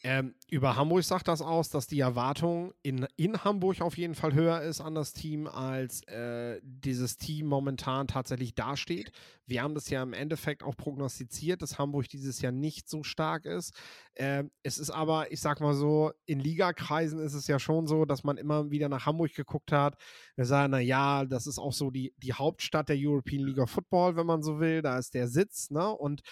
[0.06, 4.34] Ähm, über Hamburg sagt das aus, dass die Erwartung in, in Hamburg auf jeden Fall
[4.34, 9.14] höher ist an das Team, als äh, dieses Team momentan tatsächlich dasteht.
[9.46, 13.46] Wir haben das ja im Endeffekt auch prognostiziert, dass Hamburg dieses Jahr nicht so stark
[13.46, 13.74] ist.
[14.18, 18.04] Ähm, es ist aber, ich sag mal so, in Ligakreisen ist es ja schon so,
[18.04, 19.96] dass man immer wieder nach Hamburg geguckt hat.
[20.36, 23.70] Wir sagen, na ja, das ist auch so die, die Hauptstadt der European League of
[23.70, 24.82] Football, wenn man so will.
[24.82, 25.90] Da ist der Sitz, ne?
[25.90, 26.24] Und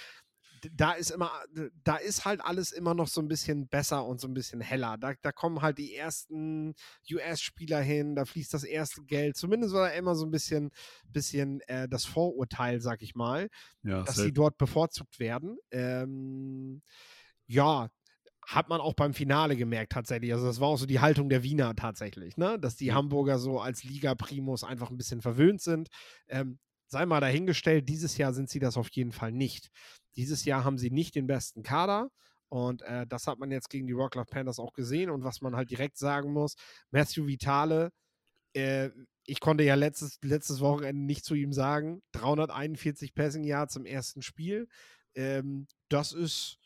[0.71, 1.31] da ist immer,
[1.83, 4.97] da ist halt alles immer noch so ein bisschen besser und so ein bisschen heller.
[4.97, 6.75] Da, da kommen halt die ersten
[7.11, 9.37] US-Spieler hin, da fließt das erste Geld.
[9.37, 10.71] Zumindest war da immer so ein bisschen,
[11.05, 13.49] bisschen äh, das Vorurteil, sag ich mal,
[13.83, 15.57] Ja, dass sie dort bevorzugt werden.
[15.71, 16.81] Ähm,
[17.47, 17.89] ja,
[18.47, 20.33] hat man auch beim Finale gemerkt tatsächlich.
[20.33, 22.59] Also das war auch so die Haltung der Wiener tatsächlich, ne?
[22.59, 22.91] Dass die.
[22.91, 25.89] Hamburger so als Liga-Primus einfach ein bisschen verwöhnt sind.
[26.27, 26.59] Ähm,
[26.91, 29.69] sei mal dahingestellt, dieses Jahr sind sie das auf jeden Fall nicht.
[30.15, 32.09] Dieses Jahr haben sie nicht den besten Kader.
[32.49, 35.09] Und äh, das hat man jetzt gegen die Rock Love Panthers auch gesehen.
[35.09, 36.55] Und was man halt direkt sagen muss,
[36.91, 37.91] Matthew Vitale,
[38.53, 38.89] äh,
[39.25, 44.21] ich konnte ja letztes, letztes Wochenende nicht zu ihm sagen, 341 Passing Yards im ersten
[44.21, 44.67] Spiel.
[45.15, 46.57] Ähm, das ist,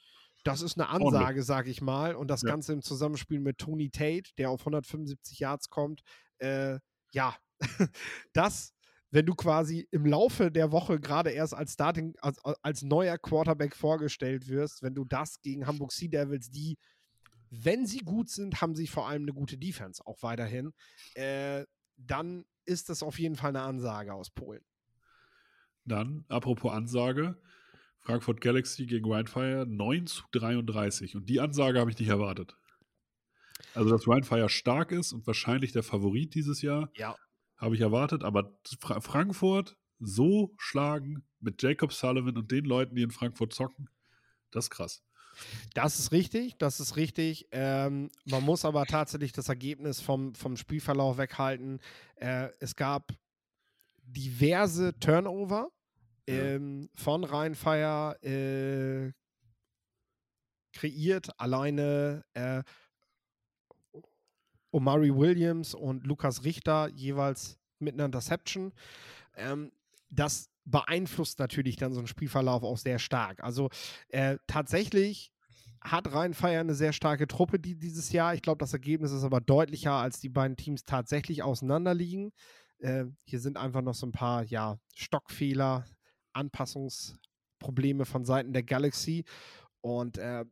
[0.44, 0.90] das ist eine.
[0.90, 2.16] Ansage, sag ich mal.
[2.16, 2.50] Und das Ja.
[2.50, 6.02] Ganze im Zusammenspiel mit Tony Tate, der auf 175 Yards kommt.
[6.40, 6.80] Äh,
[7.12, 7.36] ja,
[8.34, 8.74] das,
[9.16, 13.74] wenn du quasi im Laufe der Woche gerade erst als Starting, als, als neuer Quarterback
[13.74, 16.78] vorgestellt wirst, wenn du das gegen Hamburg Sea Devils, die,
[17.50, 20.74] wenn sie gut sind, haben sie vor allem eine gute Defense auch weiterhin,
[21.14, 21.64] äh,
[21.96, 24.66] dann ist das auf jeden Fall eine Ansage aus Polen.
[25.86, 27.42] Dann, apropos Ansage,
[28.02, 31.16] Frankfurt Galaxy gegen Wildfire 9 zu 33.
[31.16, 32.58] Und die Ansage habe ich nicht erwartet.
[33.74, 37.16] Also, dass Wildfire stark ist und wahrscheinlich der Favorit dieses Jahr, Ja.
[37.58, 38.24] Habe ich erwartet.
[38.24, 43.90] Aber Fra Frankfurt so schlagen mit Jacob Sullivan und den Leuten, die in Frankfurt zocken,
[44.52, 45.04] das ist krass.
[45.74, 47.48] Das ist richtig, das ist richtig.
[47.52, 51.80] Ähm, man muss aber tatsächlich das Ergebnis vom, vom Spielverlauf weghalten.
[52.16, 53.12] Äh, es gab
[54.04, 55.70] diverse Turnover
[56.28, 59.12] ähm, von Rheinfire äh,
[60.74, 61.40] kreiert.
[61.40, 62.64] Alleine äh,
[64.76, 68.74] Omari Williams und Lukas Richter jeweils mit einer Interception.
[69.38, 69.72] Ähm,
[70.10, 73.42] das beeinflusst natürlich dann so einen Spielverlauf auch sehr stark.
[73.42, 73.70] Also
[74.10, 75.32] äh, tatsächlich
[75.80, 78.34] hat Rheinfire eine sehr starke Truppe die, dieses Jahr.
[78.34, 82.34] Ich glaube, das Ergebnis ist aber deutlicher, als die beiden Teams tatsächlich auseinanderliegen.
[82.80, 85.86] Äh, hier sind einfach noch so ein paar ja, Stockfehler,
[86.34, 89.24] Anpassungsprobleme von Seiten der Galaxy.
[89.80, 90.44] Und äh,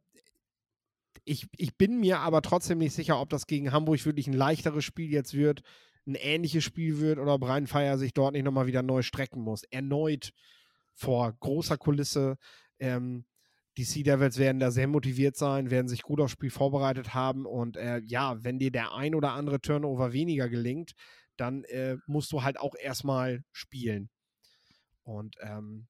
[1.26, 4.84] ich, ich bin mir aber trotzdem nicht sicher, ob das gegen Hamburg wirklich ein leichteres
[4.84, 5.62] Spiel jetzt wird,
[6.06, 9.64] ein ähnliches Spiel wird oder ob Rheinfeier sich dort nicht nochmal wieder neu strecken muss.
[9.64, 10.34] Erneut
[10.94, 12.38] vor großer Kulisse.
[12.80, 13.26] Ähm,
[13.78, 17.46] die Sea Devils werden da sehr motiviert sein, werden sich gut aufs Spiel vorbereitet haben.
[17.46, 20.94] Und äh, ja, wenn dir der ein oder andere Turnover weniger gelingt,
[21.38, 24.10] dann äh, musst du halt auch erstmal spielen.
[25.04, 25.88] Und ähm,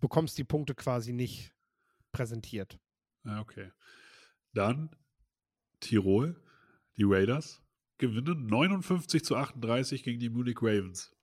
[0.00, 1.52] bekommst die Punkte quasi nicht
[2.12, 2.78] präsentiert.
[3.24, 3.70] Ja, okay.
[4.54, 4.90] Dann
[5.80, 6.40] Tirol,
[6.96, 7.62] die Raiders,
[7.98, 11.14] gewinnen 59 zu 38 gegen die Munich Ravens.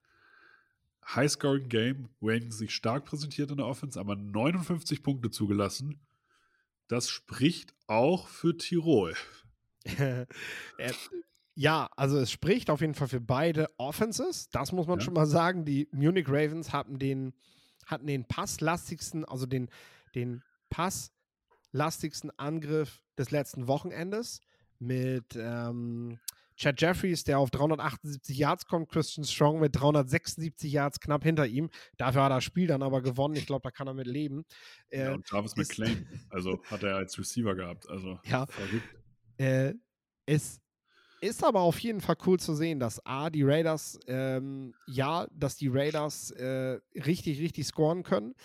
[1.15, 5.99] Highscoring Game, Ravens sich stark präsentiert in der Offense, aber 59 Punkte zugelassen.
[6.87, 9.15] Das spricht auch für Tirol.
[11.55, 14.49] ja, also es spricht auf jeden Fall für beide Offenses.
[14.49, 15.05] Das muss man ja.
[15.05, 15.65] schon mal sagen.
[15.65, 17.33] Die Munich Ravens hatten den,
[17.85, 19.69] hatten den passlastigsten, also den,
[20.15, 20.43] den
[21.71, 24.41] passlastigsten Angriff des letzten Wochenendes
[24.79, 26.19] mit ähm,
[26.55, 31.69] Chad Jeffries, der auf 378 Yards kommt, Christian Strong mit 376 Yards knapp hinter ihm.
[31.97, 33.35] Dafür hat er das Spiel dann aber gewonnen.
[33.35, 34.45] Ich glaube, da kann er mit leben.
[34.89, 37.87] Äh, ja, und Travis McClain, also hat er als Receiver gehabt.
[37.89, 38.45] Also ja.
[39.37, 39.73] Äh,
[40.25, 40.59] es
[41.21, 45.55] ist aber auf jeden Fall cool zu sehen, dass A, die Raiders, ähm, ja, dass
[45.55, 48.35] die Raiders äh, richtig, richtig scoren können.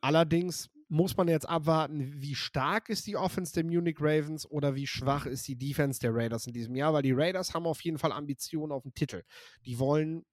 [0.00, 4.86] Allerdings muss man jetzt abwarten, wie stark ist die Offense der Munich Ravens oder wie
[4.86, 7.98] schwach ist die Defense der Raiders in diesem Jahr, weil die Raiders haben auf jeden
[7.98, 9.24] Fall Ambitionen auf den Titel.
[9.66, 10.24] Die wollen,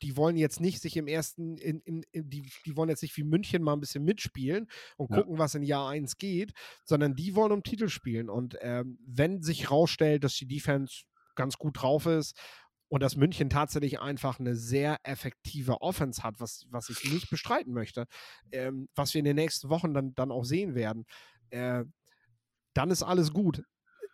[0.00, 3.14] die wollen jetzt nicht sich im ersten, in, in, in, die, die wollen jetzt nicht
[3.18, 5.18] wie München mal ein bisschen mitspielen und ja.
[5.18, 8.30] gucken, was in Jahr 1 geht, sondern die wollen um Titel spielen.
[8.30, 12.38] Und ähm, wenn sich rausstellt, dass die Defense ganz gut drauf ist
[12.88, 17.72] und dass München tatsächlich einfach eine sehr effektive Offense hat, was, was ich nicht bestreiten
[17.72, 18.06] möchte,
[18.52, 21.04] ähm, was wir in den nächsten Wochen dann, dann auch sehen werden,
[21.50, 21.84] äh,
[22.74, 23.62] dann ist alles gut.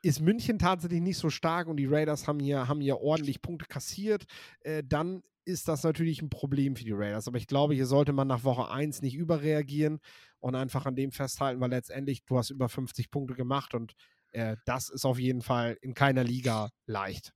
[0.03, 3.67] Ist München tatsächlich nicht so stark und die Raiders haben hier, haben hier ordentlich Punkte
[3.67, 4.25] kassiert,
[4.61, 7.27] äh, dann ist das natürlich ein Problem für die Raiders.
[7.29, 9.99] Aber ich glaube, hier sollte man nach Woche 1 nicht überreagieren
[10.39, 13.95] und einfach an dem festhalten, weil letztendlich du hast über 50 Punkte gemacht und
[14.31, 17.33] äh, das ist auf jeden Fall in keiner Liga leicht.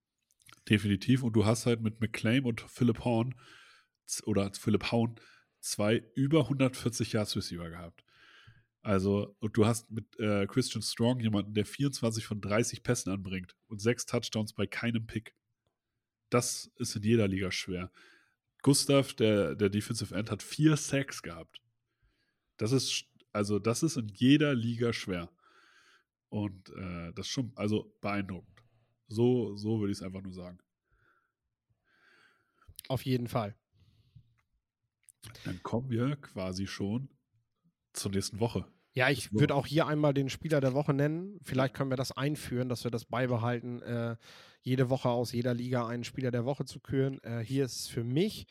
[0.69, 1.23] Definitiv.
[1.23, 3.35] Und du hast halt mit McClaim und Philip Horn
[4.25, 5.17] oder Philip Haun
[5.61, 8.05] zwei über 140 Yards Receiver gehabt.
[8.83, 13.57] Also, und du hast mit äh, Christian Strong jemanden, der 24 von 30 Pässen anbringt
[13.67, 15.35] und sechs Touchdowns bei keinem Pick.
[16.31, 17.91] Das ist in jeder Liga schwer.
[18.63, 21.61] Gustav, der, der Defensive End, hat vier Sacks gehabt.
[22.59, 25.31] Das ist, also, das ist in jeder Liga schwer.
[26.29, 28.56] Und äh, das ist schon, also beeindruckend.
[29.09, 30.59] So, so würde ich es einfach nur sagen.
[32.89, 33.55] Auf jeden Fall.
[35.45, 37.09] Dann kommen wir quasi schon
[37.93, 38.67] zur nächsten Woche.
[38.93, 41.39] Ja, ich würde auch hier einmal den Spieler der Woche nennen.
[41.43, 44.17] Vielleicht können wir das einführen, dass wir das beibehalten, äh,
[44.63, 47.23] jede Woche aus jeder Liga einen Spieler der Woche zu küren.
[47.23, 48.47] Äh, hier ist für mich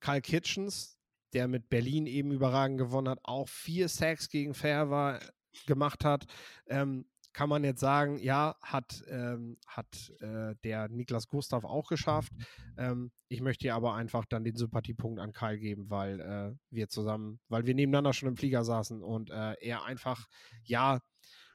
[0.00, 0.98] Kyle Kitchens,
[1.32, 5.18] der mit Berlin eben überragend gewonnen hat, auch vier Sacks gegen Fair war,
[5.66, 6.26] gemacht hat.
[6.68, 12.32] Ähm, kann man jetzt sagen, ja, hat, ähm, hat äh, der Niklas Gustav auch geschafft.
[12.76, 16.88] Ähm, ich möchte hier aber einfach dann den Sympathiepunkt an Kyle geben, weil äh, wir
[16.88, 20.26] zusammen, weil wir nebeneinander schon im Flieger saßen und äh, er einfach,
[20.64, 21.00] ja,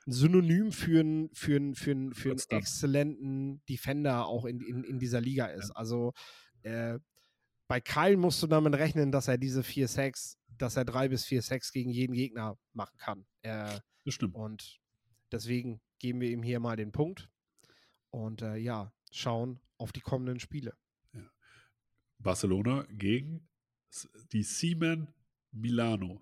[0.06, 5.22] ein Synonym für einen für für für einen exzellenten Defender auch in, in, in dieser
[5.22, 5.70] Liga ist.
[5.70, 5.76] Ja.
[5.76, 6.14] Also
[6.64, 7.00] äh,
[7.68, 11.26] bei Kyle musst du damit rechnen, dass er diese vier Sacks, dass er drei bis
[11.26, 13.26] vier Sacks gegen jeden Gegner machen kann.
[13.42, 14.36] Äh, das stimmt.
[14.36, 14.80] Und
[15.34, 17.28] Deswegen geben wir ihm hier mal den Punkt
[18.12, 20.78] und äh, ja, schauen auf die kommenden Spiele.
[21.12, 21.28] Ja.
[22.20, 23.50] Barcelona gegen
[24.32, 25.12] die Siemen
[25.52, 26.22] Milano.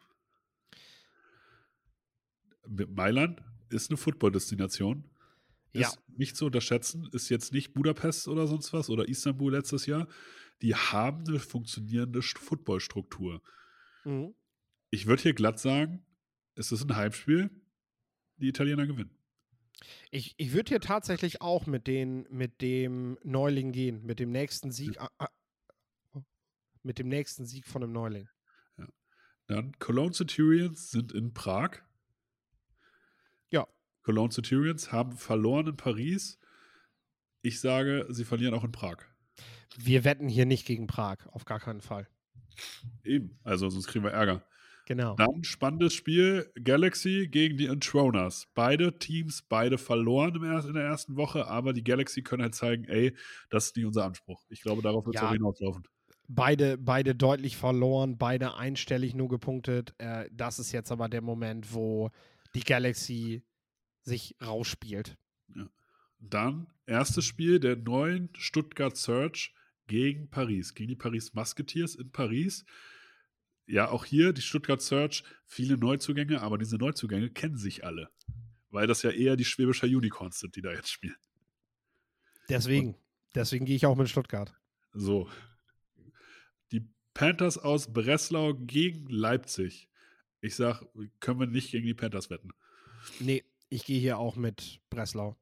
[2.66, 5.10] Mailand ist eine Football-Destination.
[5.74, 6.02] Ist ja.
[6.08, 10.08] nicht zu unterschätzen, ist jetzt nicht Budapest oder sonst was oder Istanbul letztes Jahr.
[10.62, 13.42] Die haben eine funktionierende Footballstruktur.
[14.06, 14.36] Mhm.
[14.90, 16.06] Ich würde hier glatt sagen,
[16.56, 17.61] es ist ein Heimspiel
[18.42, 19.16] die Italiener gewinnen.
[20.12, 24.72] Ich, ich würde hier tatsächlich auch mit, den, mit dem Neuling gehen, mit dem nächsten
[24.72, 25.00] Sieg.
[25.00, 25.30] ah, ah,
[26.84, 28.30] Mit dem nächsten Sieg von einem Neuling.
[29.48, 31.80] Dann Cologne Centurions sind in Prag.
[33.50, 33.68] Ja.
[34.04, 36.40] Cologne Centurions haben verloren in Paris.
[37.42, 38.98] Ich sage, sie verlieren auch in Prag.
[39.78, 42.08] Wir wetten hier nicht gegen Prag, auf gar keinen Fall.
[43.04, 44.46] Eben, also sonst kriegen wir Ärger.
[44.92, 45.16] Genau.
[45.16, 48.50] Dann spannendes Spiel: Galaxy gegen die Introners.
[48.56, 52.84] Beide Teams, beide verloren er in der ersten Woche, aber die Galaxy können halt zeigen,
[52.86, 53.16] ey,
[53.50, 54.44] das ist nicht unser Anspruch.
[54.50, 55.30] Ich glaube, darauf wird es Ja.
[55.30, 55.84] auch hinauslaufen.
[56.28, 59.94] Beide, beide deutlich verloren, beide einstellig nur gepunktet.
[59.98, 62.10] Äh, das ist jetzt aber der Moment, wo
[62.54, 63.44] die Galaxy
[64.04, 65.18] sich rausspielt.
[66.20, 69.54] Dann erstes Spiel der neuen Stuttgart Search
[69.88, 72.66] gegen Paris, gegen die Paris Musketeers in Paris.
[73.72, 78.10] Ja, auch hier die Stuttgart Search, viele Neuzugänge, aber diese Neuzugänge kennen sich alle.
[78.70, 81.16] Weil das ja eher die Schwäbischer Unicorns sind, die da jetzt spielen.
[82.50, 82.98] Deswegen,
[83.34, 84.54] deswegen gehe ich auch mit Stuttgart.
[84.92, 85.30] So.
[86.74, 89.90] Die Panthers aus Breslau gegen Leipzig.
[90.42, 90.84] Ich sag,
[91.22, 92.52] können wir nicht gegen die Panthers wetten.
[93.22, 95.38] Nee, ich gehe hier auch mit Breslau.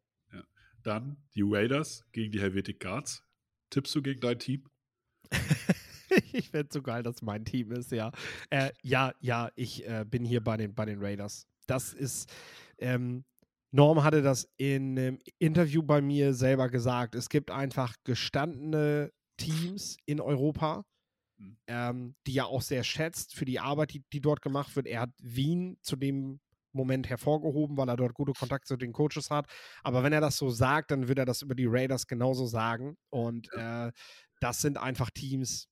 [0.83, 3.23] Dann die Raiders gegen die Helvetic Guards.
[3.71, 4.69] Tippst du gegen dein Team?
[6.33, 8.11] ich fände so geil, dass mein Team ist, ja.
[8.49, 11.47] Äh, ja, ja, ich äh, bin hier bei den, bei den Raiders.
[11.67, 12.31] Das ist,
[12.79, 13.25] ähm,
[13.71, 17.15] Norm hatte das in einem Interview bei mir selber gesagt.
[17.15, 20.83] Es gibt einfach gestandene Teams in Europa,
[21.39, 21.57] Mhm.
[21.67, 24.87] ähm, die er auch sehr schätzt für die Arbeit, die, die dort gemacht wird.
[24.87, 26.39] Er hat Wien zu dem
[26.73, 29.47] Moment hervorgehoben, weil er dort gute Kontakte zu den Coaches hat.
[29.83, 32.97] Aber wenn er das so sagt, dann wird er das über die Raiders genauso sagen.
[33.09, 33.91] Und äh,
[34.39, 35.67] das sind einfach Teams,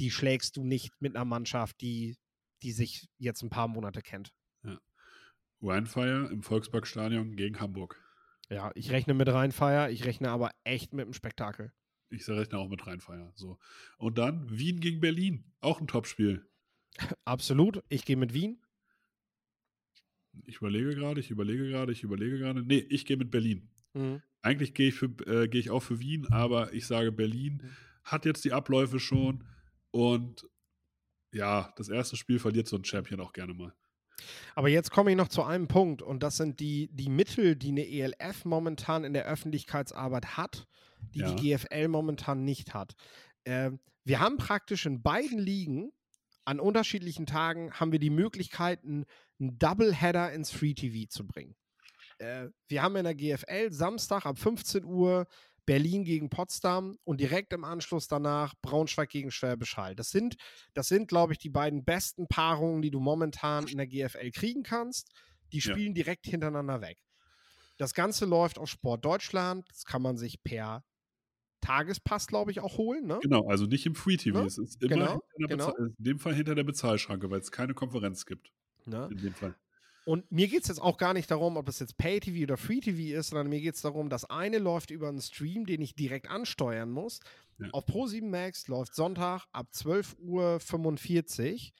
[0.00, 2.16] die schlägst du nicht mit einer Mannschaft, die,
[2.62, 4.32] die sich jetzt ein paar Monate kennt.
[5.62, 8.02] Rheinfire im Volksparkstadion gegen Hamburg.
[8.48, 11.72] Ja, ich rechne mit Rheinfeier, ich rechne aber echt mit einem Spektakel.
[12.08, 13.30] Ich rechne auch mit Rheinfire.
[13.36, 13.58] So.
[13.98, 15.52] Und dann Wien gegen Berlin.
[15.60, 16.48] Auch ein Topspiel.
[17.24, 18.60] Absolut, ich gehe mit Wien.
[20.46, 22.62] Ich überlege gerade, ich überlege gerade, ich überlege gerade.
[22.62, 23.68] Nee, ich gehe mit Berlin.
[23.92, 24.22] Mhm.
[24.42, 27.76] Eigentlich gehe ich, für, äh, gehe ich auch für Wien, aber ich sage, Berlin Mhm.
[28.04, 29.44] hat jetzt die Abläufe schon
[29.90, 30.46] und
[31.32, 33.72] ja, das erste Spiel verliert so ein Champion auch gerne mal.
[34.54, 37.68] Aber jetzt komme ich noch zu einem Punkt und das sind die, die Mittel, die
[37.70, 40.66] eine ELF momentan in der Öffentlichkeitsarbeit hat,
[41.14, 41.32] die Ja.
[41.34, 42.94] die GFL momentan nicht hat.
[43.44, 45.92] Ähm, wir haben praktisch in beiden Ligen
[46.44, 49.04] an unterschiedlichen Tagen haben wir die Möglichkeit, einen,
[49.38, 51.54] einen Doubleheader ins Free TV zu bringen.
[52.18, 55.26] Äh, wir haben in der GFL Samstag ab 15 Uhr
[55.70, 59.94] Berlin gegen Potsdam und direkt im Anschluss danach Braunschweig gegen Schwäbisch Hall.
[59.94, 60.34] Das sind,
[60.74, 64.64] das sind, glaube ich, die beiden besten Paarungen, die du momentan in der GFL kriegen
[64.64, 65.12] kannst.
[65.52, 65.70] Die Ja.
[65.72, 66.98] spielen direkt hintereinander weg.
[67.78, 69.64] Das Ganze läuft auf Sport Deutschland.
[69.68, 70.82] Das kann man sich per
[71.60, 73.06] Tagespass, glaube ich, auch holen.
[73.06, 73.20] Ne?
[73.22, 74.40] Genau, also nicht im Free TV.
[74.40, 74.46] Ne?
[74.46, 75.66] Es ist immer Genau, genau.
[75.68, 78.50] Bezahl- in dem Fall hinter der Bezahlschranke, weil es keine Konferenz gibt.
[78.86, 79.08] Ne?
[79.12, 79.54] In dem Fall.
[80.04, 83.18] Und mir geht es jetzt auch gar nicht darum, ob das jetzt Pay-TV oder Free-TV
[83.18, 86.28] ist, sondern mir geht es darum, das eine läuft über einen Stream, den ich direkt
[86.28, 87.20] ansteuern muss.
[87.58, 87.68] Ja.
[87.72, 91.72] Auf Pro7 Max läuft Sonntag ab 12.45 Uhr.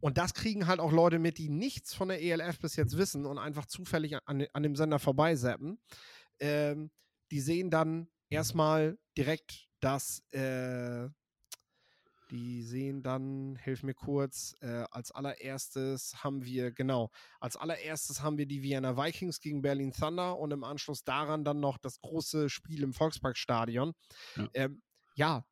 [0.00, 3.24] Und das kriegen halt auch Leute mit, die nichts von der ELF bis jetzt wissen
[3.24, 5.78] und einfach zufällig an, an dem Sender vorbeisappen.
[6.40, 6.90] Ähm,
[7.30, 11.08] die sehen dann erstmal direkt das, äh,
[12.32, 17.10] die sehen dann, hilf mir kurz, äh, als allererstes haben wir, genau,
[17.40, 21.60] als allererstes haben wir die Vienna Vikings gegen Berlin Thunder und im Anschluss daran dann
[21.60, 23.92] noch das große Spiel im Volksparkstadion.
[24.36, 24.48] Ja.
[24.54, 24.82] Ähm,
[25.14, 25.44] ja,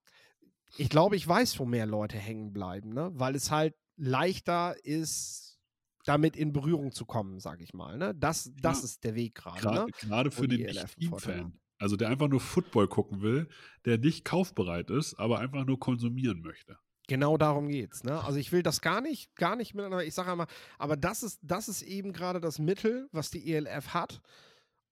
[0.78, 3.10] ich glaube, ich weiß, wo mehr Leute hängen bleiben, ne?
[3.12, 5.58] weil es halt leichter ist,
[6.06, 7.98] damit in Berührung zu kommen, sage ich mal.
[7.98, 8.14] Ne?
[8.14, 8.84] Das, das Ja.
[8.84, 9.60] ist der Weg gerade.
[9.60, 10.32] Gerade, Ne?
[10.32, 11.60] für den Vorteil Nicht-Team-Fan.
[11.80, 13.48] Also der einfach nur Football gucken will,
[13.86, 16.78] der nicht kaufbereit ist, aber einfach nur konsumieren möchte.
[17.08, 18.04] Genau darum geht's.
[18.04, 18.22] Ne?
[18.22, 20.04] Also ich will das gar nicht, gar nicht miteinander.
[20.04, 20.46] Ich sage einmal,
[20.78, 24.20] aber das ist, das ist eben gerade das Mittel, was die ELF hat.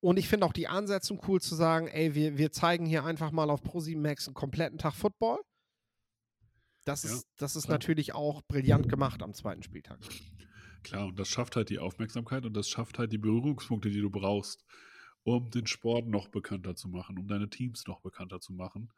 [0.00, 3.32] Und ich finde auch die Ansetzung cool zu sagen, ey, wir, wir zeigen hier einfach
[3.32, 5.40] mal auf Pro7 Max einen kompletten Tag Football.
[6.86, 7.74] Das Ja, ist, das ist klar.
[7.74, 9.98] natürlich auch brillant gemacht am zweiten Spieltag.
[10.82, 14.10] Klar, und das schafft halt die Aufmerksamkeit und das schafft halt die Berührungspunkte, die du
[14.10, 14.64] brauchst,
[15.24, 18.92] um den Sport noch bekannter zu machen, um deine Teams noch bekannter zu machen.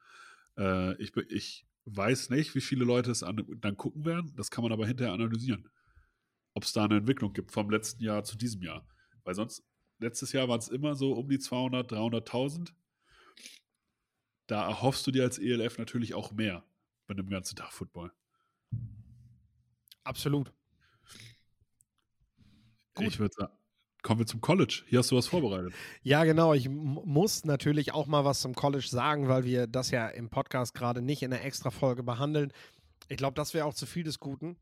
[0.57, 4.63] Äh, ich, ich weiß nicht, wie viele Leute es an, dann gucken werden, das kann
[4.63, 5.69] man aber hinterher analysieren.
[6.55, 8.87] Ob es da eine Entwicklung gibt vom letzten Jahr zu diesem Jahr.
[9.25, 9.65] Weil sonst,
[9.99, 12.73] letztes Jahr waren es immer so um die 200, 300.000.
[14.47, 16.65] Da erhoffst du dir als ELF natürlich auch mehr
[17.07, 18.13] bei einem ganzen Tag Football.
[20.03, 20.53] Absolut.
[22.95, 23.07] Gut.
[23.07, 23.53] Ich würde sagen,
[24.03, 24.83] kommen wir zum College.
[24.87, 25.73] Hier hast du was vorbereitet.
[26.03, 26.55] Ja, genau.
[26.55, 30.75] Ich muss natürlich auch mal was zum College sagen, weil wir das ja im Podcast
[30.75, 32.53] gerade nicht in der Extra-Folge behandeln.
[33.09, 34.57] Ich glaube, das wäre auch zu viel des Guten.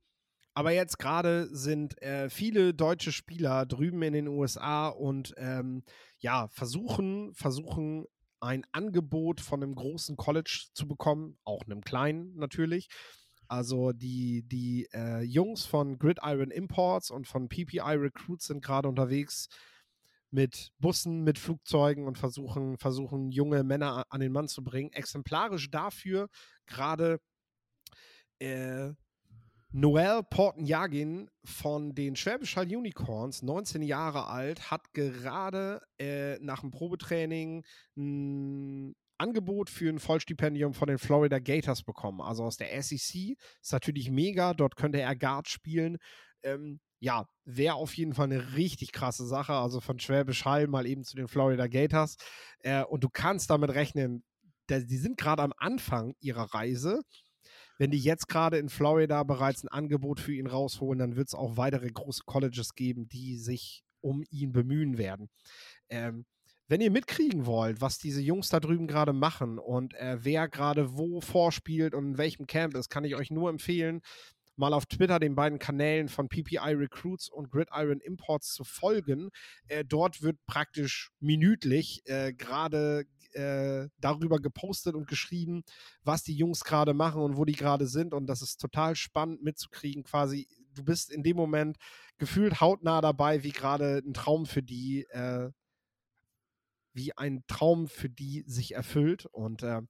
[0.55, 5.85] Aber jetzt gerade sind äh, viele deutsche Spieler drüben in den USA und ähm,
[6.19, 8.07] ja, versuchen, versuchen
[8.41, 12.89] ein Angebot von einem großen College zu bekommen, auch einem kleinen natürlich.
[13.49, 19.49] Also die, die äh, Jungs von Gridiron Imports und von PPI Recruits sind gerade unterwegs
[20.31, 24.93] mit Bussen, mit Flugzeugen und versuchen, versuchen junge Männer an den Mann zu bringen.
[24.93, 26.29] Exemplarisch dafür
[26.67, 27.21] gerade
[28.39, 28.91] äh,
[29.71, 36.71] Noel Portenjagin von den Schwäbisch Hall Unicorns, 19 Jahre alt, hat gerade äh, nach dem
[36.71, 37.65] Probetraining
[37.97, 42.21] ein Angebot für ein Vollstipendium von den Florida Gators bekommen.
[42.21, 43.37] Also aus der SEC.
[43.61, 44.55] Ist natürlich mega.
[44.55, 45.99] Dort könnte er Guard spielen.
[46.43, 49.53] Ähm, ja, wäre auf jeden Fall eine richtig krasse Sache.
[49.53, 52.17] Also von Schwäbisch Hall mal eben zu den Florida Gators.
[52.61, 54.25] Äh, und du kannst damit rechnen,
[54.71, 57.03] die sind gerade am Anfang ihrer Reise
[57.79, 61.35] wenn die jetzt gerade in Florida bereits ein Angebot für ihn rausholen, dann wird es
[61.35, 65.31] auch weitere große Colleges geben, die sich um ihn bemühen werden.
[65.89, 66.27] Ähm,
[66.69, 70.97] wenn ihr mitkriegen wollt, was diese Jungs da drüben gerade machen und äh, wer gerade
[70.97, 74.03] wo vorspielt und in welchem Camp ist, kann ich euch nur empfehlen,
[74.59, 79.31] mal auf Twitter den beiden Kanälen von PPI Recruits und Gridiron Imports zu folgen.
[79.69, 85.63] Äh, dort wird praktisch minütlich äh, gerade äh, darüber gepostet und geschrieben,
[86.03, 88.13] was die Jungs gerade machen und wo die gerade sind.
[88.13, 90.03] Und das ist total spannend mitzukriegen.
[90.03, 91.79] Quasi, du bist in dem Moment
[92.19, 95.51] gefühlt hautnah dabei, wie gerade ein Traum für die, äh,
[96.93, 99.27] wie ein Traum für die sich erfüllt.
[99.27, 99.83] Und äh,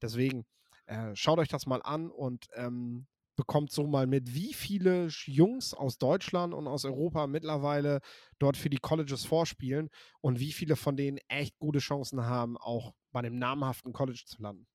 [0.00, 0.44] deswegen
[0.86, 5.74] äh, schaut euch das mal an und ähm, bekommt so mal mit, wie viele Jungs
[5.74, 8.00] aus Deutschland und aus Europa mittlerweile
[8.38, 9.88] dort für die Colleges vorspielen
[10.20, 14.42] und wie viele von denen echt gute Chancen haben, auch bei einem namhaften College zu
[14.42, 14.66] landen.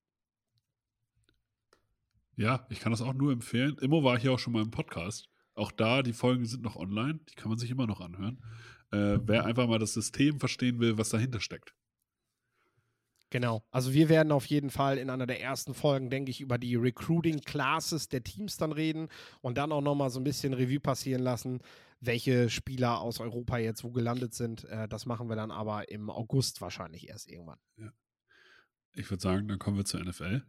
[2.36, 3.76] Ja, ich kann das auch nur empfehlen.
[3.80, 5.28] Immo war hier auch schon mal im Podcast.
[5.54, 8.40] Auch da, die Folgen sind noch online, die kann man sich immer noch anhören.
[8.90, 11.74] Äh, wer einfach mal das System verstehen will, was dahinter steckt.
[13.30, 13.62] Genau.
[13.70, 16.76] Also wir werden auf jeden Fall in einer der ersten Folgen, denke ich, über die
[16.76, 19.08] Recruiting Classes der Teams dann reden
[19.42, 21.60] und dann auch nochmal so ein bisschen Revue passieren lassen,
[22.00, 24.64] welche Spieler aus Europa jetzt wo gelandet sind.
[24.64, 27.58] Äh, das machen wir dann aber im August wahrscheinlich erst irgendwann.
[27.76, 27.92] Ja.
[28.94, 30.42] Ich würde sagen, dann kommen wir zur NFL.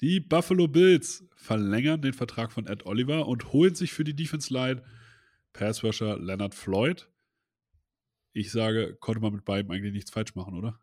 [0.00, 4.52] Die Buffalo Bills verlängern den Vertrag von Ed Oliver und holen sich für die Defense
[4.52, 4.82] Line
[5.56, 7.08] Passrusher Leonard Floyd.
[8.32, 10.78] Ich sage, konnte man mit beiden eigentlich nichts falsch machen, oder?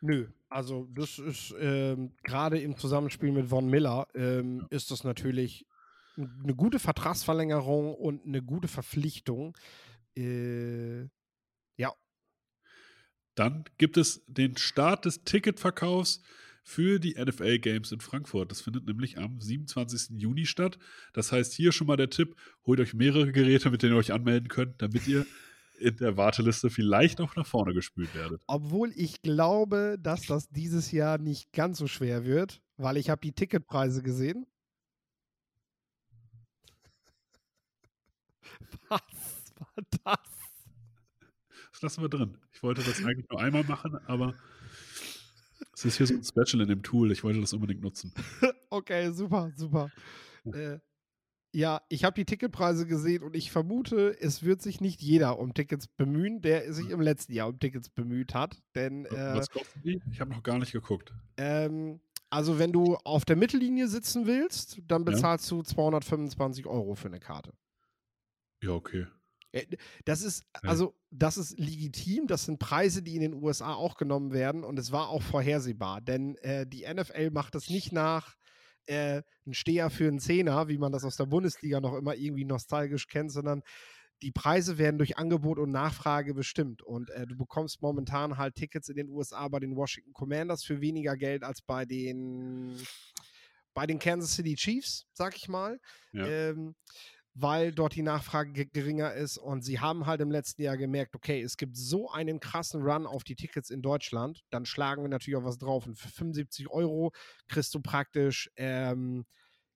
[0.00, 4.66] Nö, also das ist ähm, gerade im Zusammenspiel mit Von Miller ähm, ja.
[4.70, 5.66] ist das natürlich
[6.16, 9.56] eine gute Vertragsverlängerung und eine gute Verpflichtung.
[10.16, 11.02] Äh,
[11.76, 11.92] ja.
[13.34, 16.22] Dann gibt es den Start des Ticketverkaufs
[16.66, 18.50] für die NFL Games in Frankfurt.
[18.50, 20.20] Das findet nämlich am 27.
[20.20, 20.80] Juni statt.
[21.12, 22.34] Das heißt, hier schon mal der Tipp:
[22.66, 25.24] holt euch mehrere Geräte, mit denen ihr euch anmelden könnt, damit ihr
[25.78, 28.42] in der Warteliste vielleicht auch nach vorne gespült werdet.
[28.48, 33.20] Obwohl ich glaube, dass das dieses Jahr nicht ganz so schwer wird, weil ich habe
[33.20, 34.44] die Ticketpreise gesehen.
[38.88, 39.00] Was
[39.56, 40.18] war das?
[41.70, 42.38] Das lassen wir drin.
[42.52, 44.34] Ich wollte das eigentlich nur einmal machen, aber
[45.76, 47.12] es ist hier so ein Special in dem Tool.
[47.12, 48.12] Ich wollte das unbedingt nutzen.
[48.70, 49.90] okay, super, super.
[50.46, 50.78] Äh,
[51.52, 55.52] ja, ich habe die Ticketpreise gesehen und ich vermute, es wird sich nicht jeder um
[55.52, 58.62] Tickets bemühen, der sich im letzten Jahr um Tickets bemüht hat.
[58.74, 60.00] Denn, äh, Was kosten die?
[60.10, 61.12] Ich habe noch gar nicht geguckt.
[61.36, 62.00] Ähm,
[62.30, 65.58] also, wenn du auf der Mittellinie sitzen willst, dann bezahlst ja.
[65.58, 67.52] du 225 Euro für eine Karte.
[68.62, 69.06] Ja, okay.
[69.56, 72.26] Äh, das ist, also, das ist legitim.
[72.26, 76.00] Das sind Preise, die in den USA auch genommen werden und es war auch vorhersehbar,
[76.00, 78.36] denn äh, die NFL macht das nicht nach
[78.86, 82.44] äh, ein Steher für einen Zehner, wie man das aus der Bundesliga noch immer irgendwie
[82.44, 83.62] nostalgisch kennt, sondern
[84.22, 86.82] die Preise werden durch Angebot und Nachfrage bestimmt.
[86.82, 90.80] Und äh, du bekommst momentan halt Tickets in den USA bei den Washington Commanders für
[90.80, 92.80] weniger Geld als bei den
[93.74, 95.78] bei den Kansas City Chiefs, sag ich mal.
[96.12, 96.26] Ja.
[96.26, 96.74] Ähm,
[97.38, 99.36] weil dort die Nachfrage geringer ist.
[99.36, 103.06] Und sie haben halt im letzten Jahr gemerkt, okay, es gibt so einen krassen Run
[103.06, 105.86] auf die Tickets in Deutschland, dann schlagen wir natürlich auch was drauf.
[105.86, 107.12] Und für 75 Euro
[107.46, 109.26] kriegst du praktisch ähm,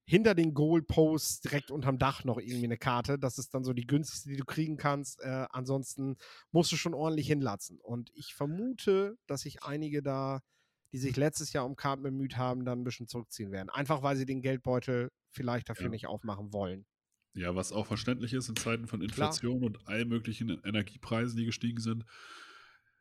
[0.07, 3.19] hinter den Goalposts direkt unterm Dach noch irgendwie eine Karte.
[3.19, 5.21] Das ist dann so die günstigste, die du kriegen kannst.
[5.21, 6.17] Äh, ansonsten
[6.53, 7.79] musst du schon ordentlich hinlatzen.
[7.79, 10.41] Und ich vermute, dass sich einige da,
[10.93, 13.69] die sich letztes Jahr um Karten bemüht haben, dann ein bisschen zurückziehen werden.
[13.69, 15.91] Einfach weil sie den Geldbeutel vielleicht dafür ja.
[15.91, 16.87] nicht aufmachen wollen.
[17.35, 21.81] Ja, was auch verständlich ist in Zeiten von Inflation und allen möglichen Energiepreisen, die gestiegen
[21.81, 22.05] sind.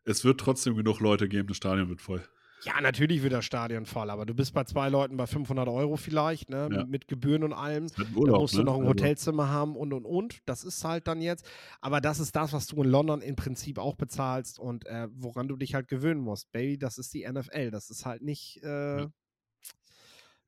[0.06, 2.24] Es wird trotzdem genug Leute geben, das Stadion wird voll.
[2.64, 5.96] Ja, natürlich wird das Stadion voll, aber du bist bei zwei Leuten bei 500 Euro
[5.96, 6.86] vielleicht, ne, Ja.
[6.86, 7.86] mit Gebühren und allem.
[7.86, 8.66] Ein Da Urlaub, musst du ne?
[8.66, 10.40] noch ein Also, Hotelzimmer haben und und und.
[10.46, 11.46] Das ist halt dann jetzt.
[11.80, 15.48] Aber das ist das, was du in London im Prinzip auch bezahlst und äh, woran
[15.48, 16.52] du dich halt gewöhnen musst.
[16.52, 17.72] Baby, das ist die NFL.
[17.72, 18.62] Das ist halt nicht.
[18.62, 19.12] Äh, Ja.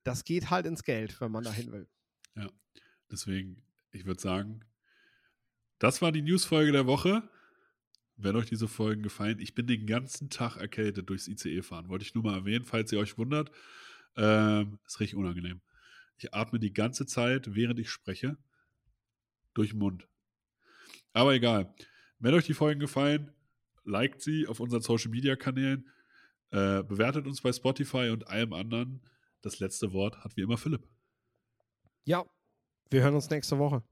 [0.04, 1.88] Das geht halt ins Geld, wenn man dahin will.
[3.10, 3.62] Deswegen,
[3.92, 4.64] ich würde sagen,
[5.78, 7.22] das war die Newsfolge der Woche.
[8.16, 11.88] Wenn euch diese Folgen gefallen, ich bin den ganzen Tag erkältet durchs ICE fahren.
[11.88, 13.50] Wollte ich nur mal erwähnen, falls ihr euch wundert.
[14.16, 15.60] Ähm, ist richtig unangenehm.
[16.18, 18.36] Ich atme die ganze Zeit, während ich spreche,
[19.54, 20.06] durch den Mund.
[21.12, 21.74] Aber egal.
[22.18, 23.32] Wenn euch die Folgen gefallen,
[23.84, 25.90] liked sie auf unseren Social Media Kanälen,
[26.50, 29.00] äh, bewertet uns bei Spotify und allem anderen.
[29.40, 30.86] Das letzte Wort hat wie immer Philipp.
[32.04, 32.24] Ja,
[32.90, 33.82] wir hören uns nächste Woche.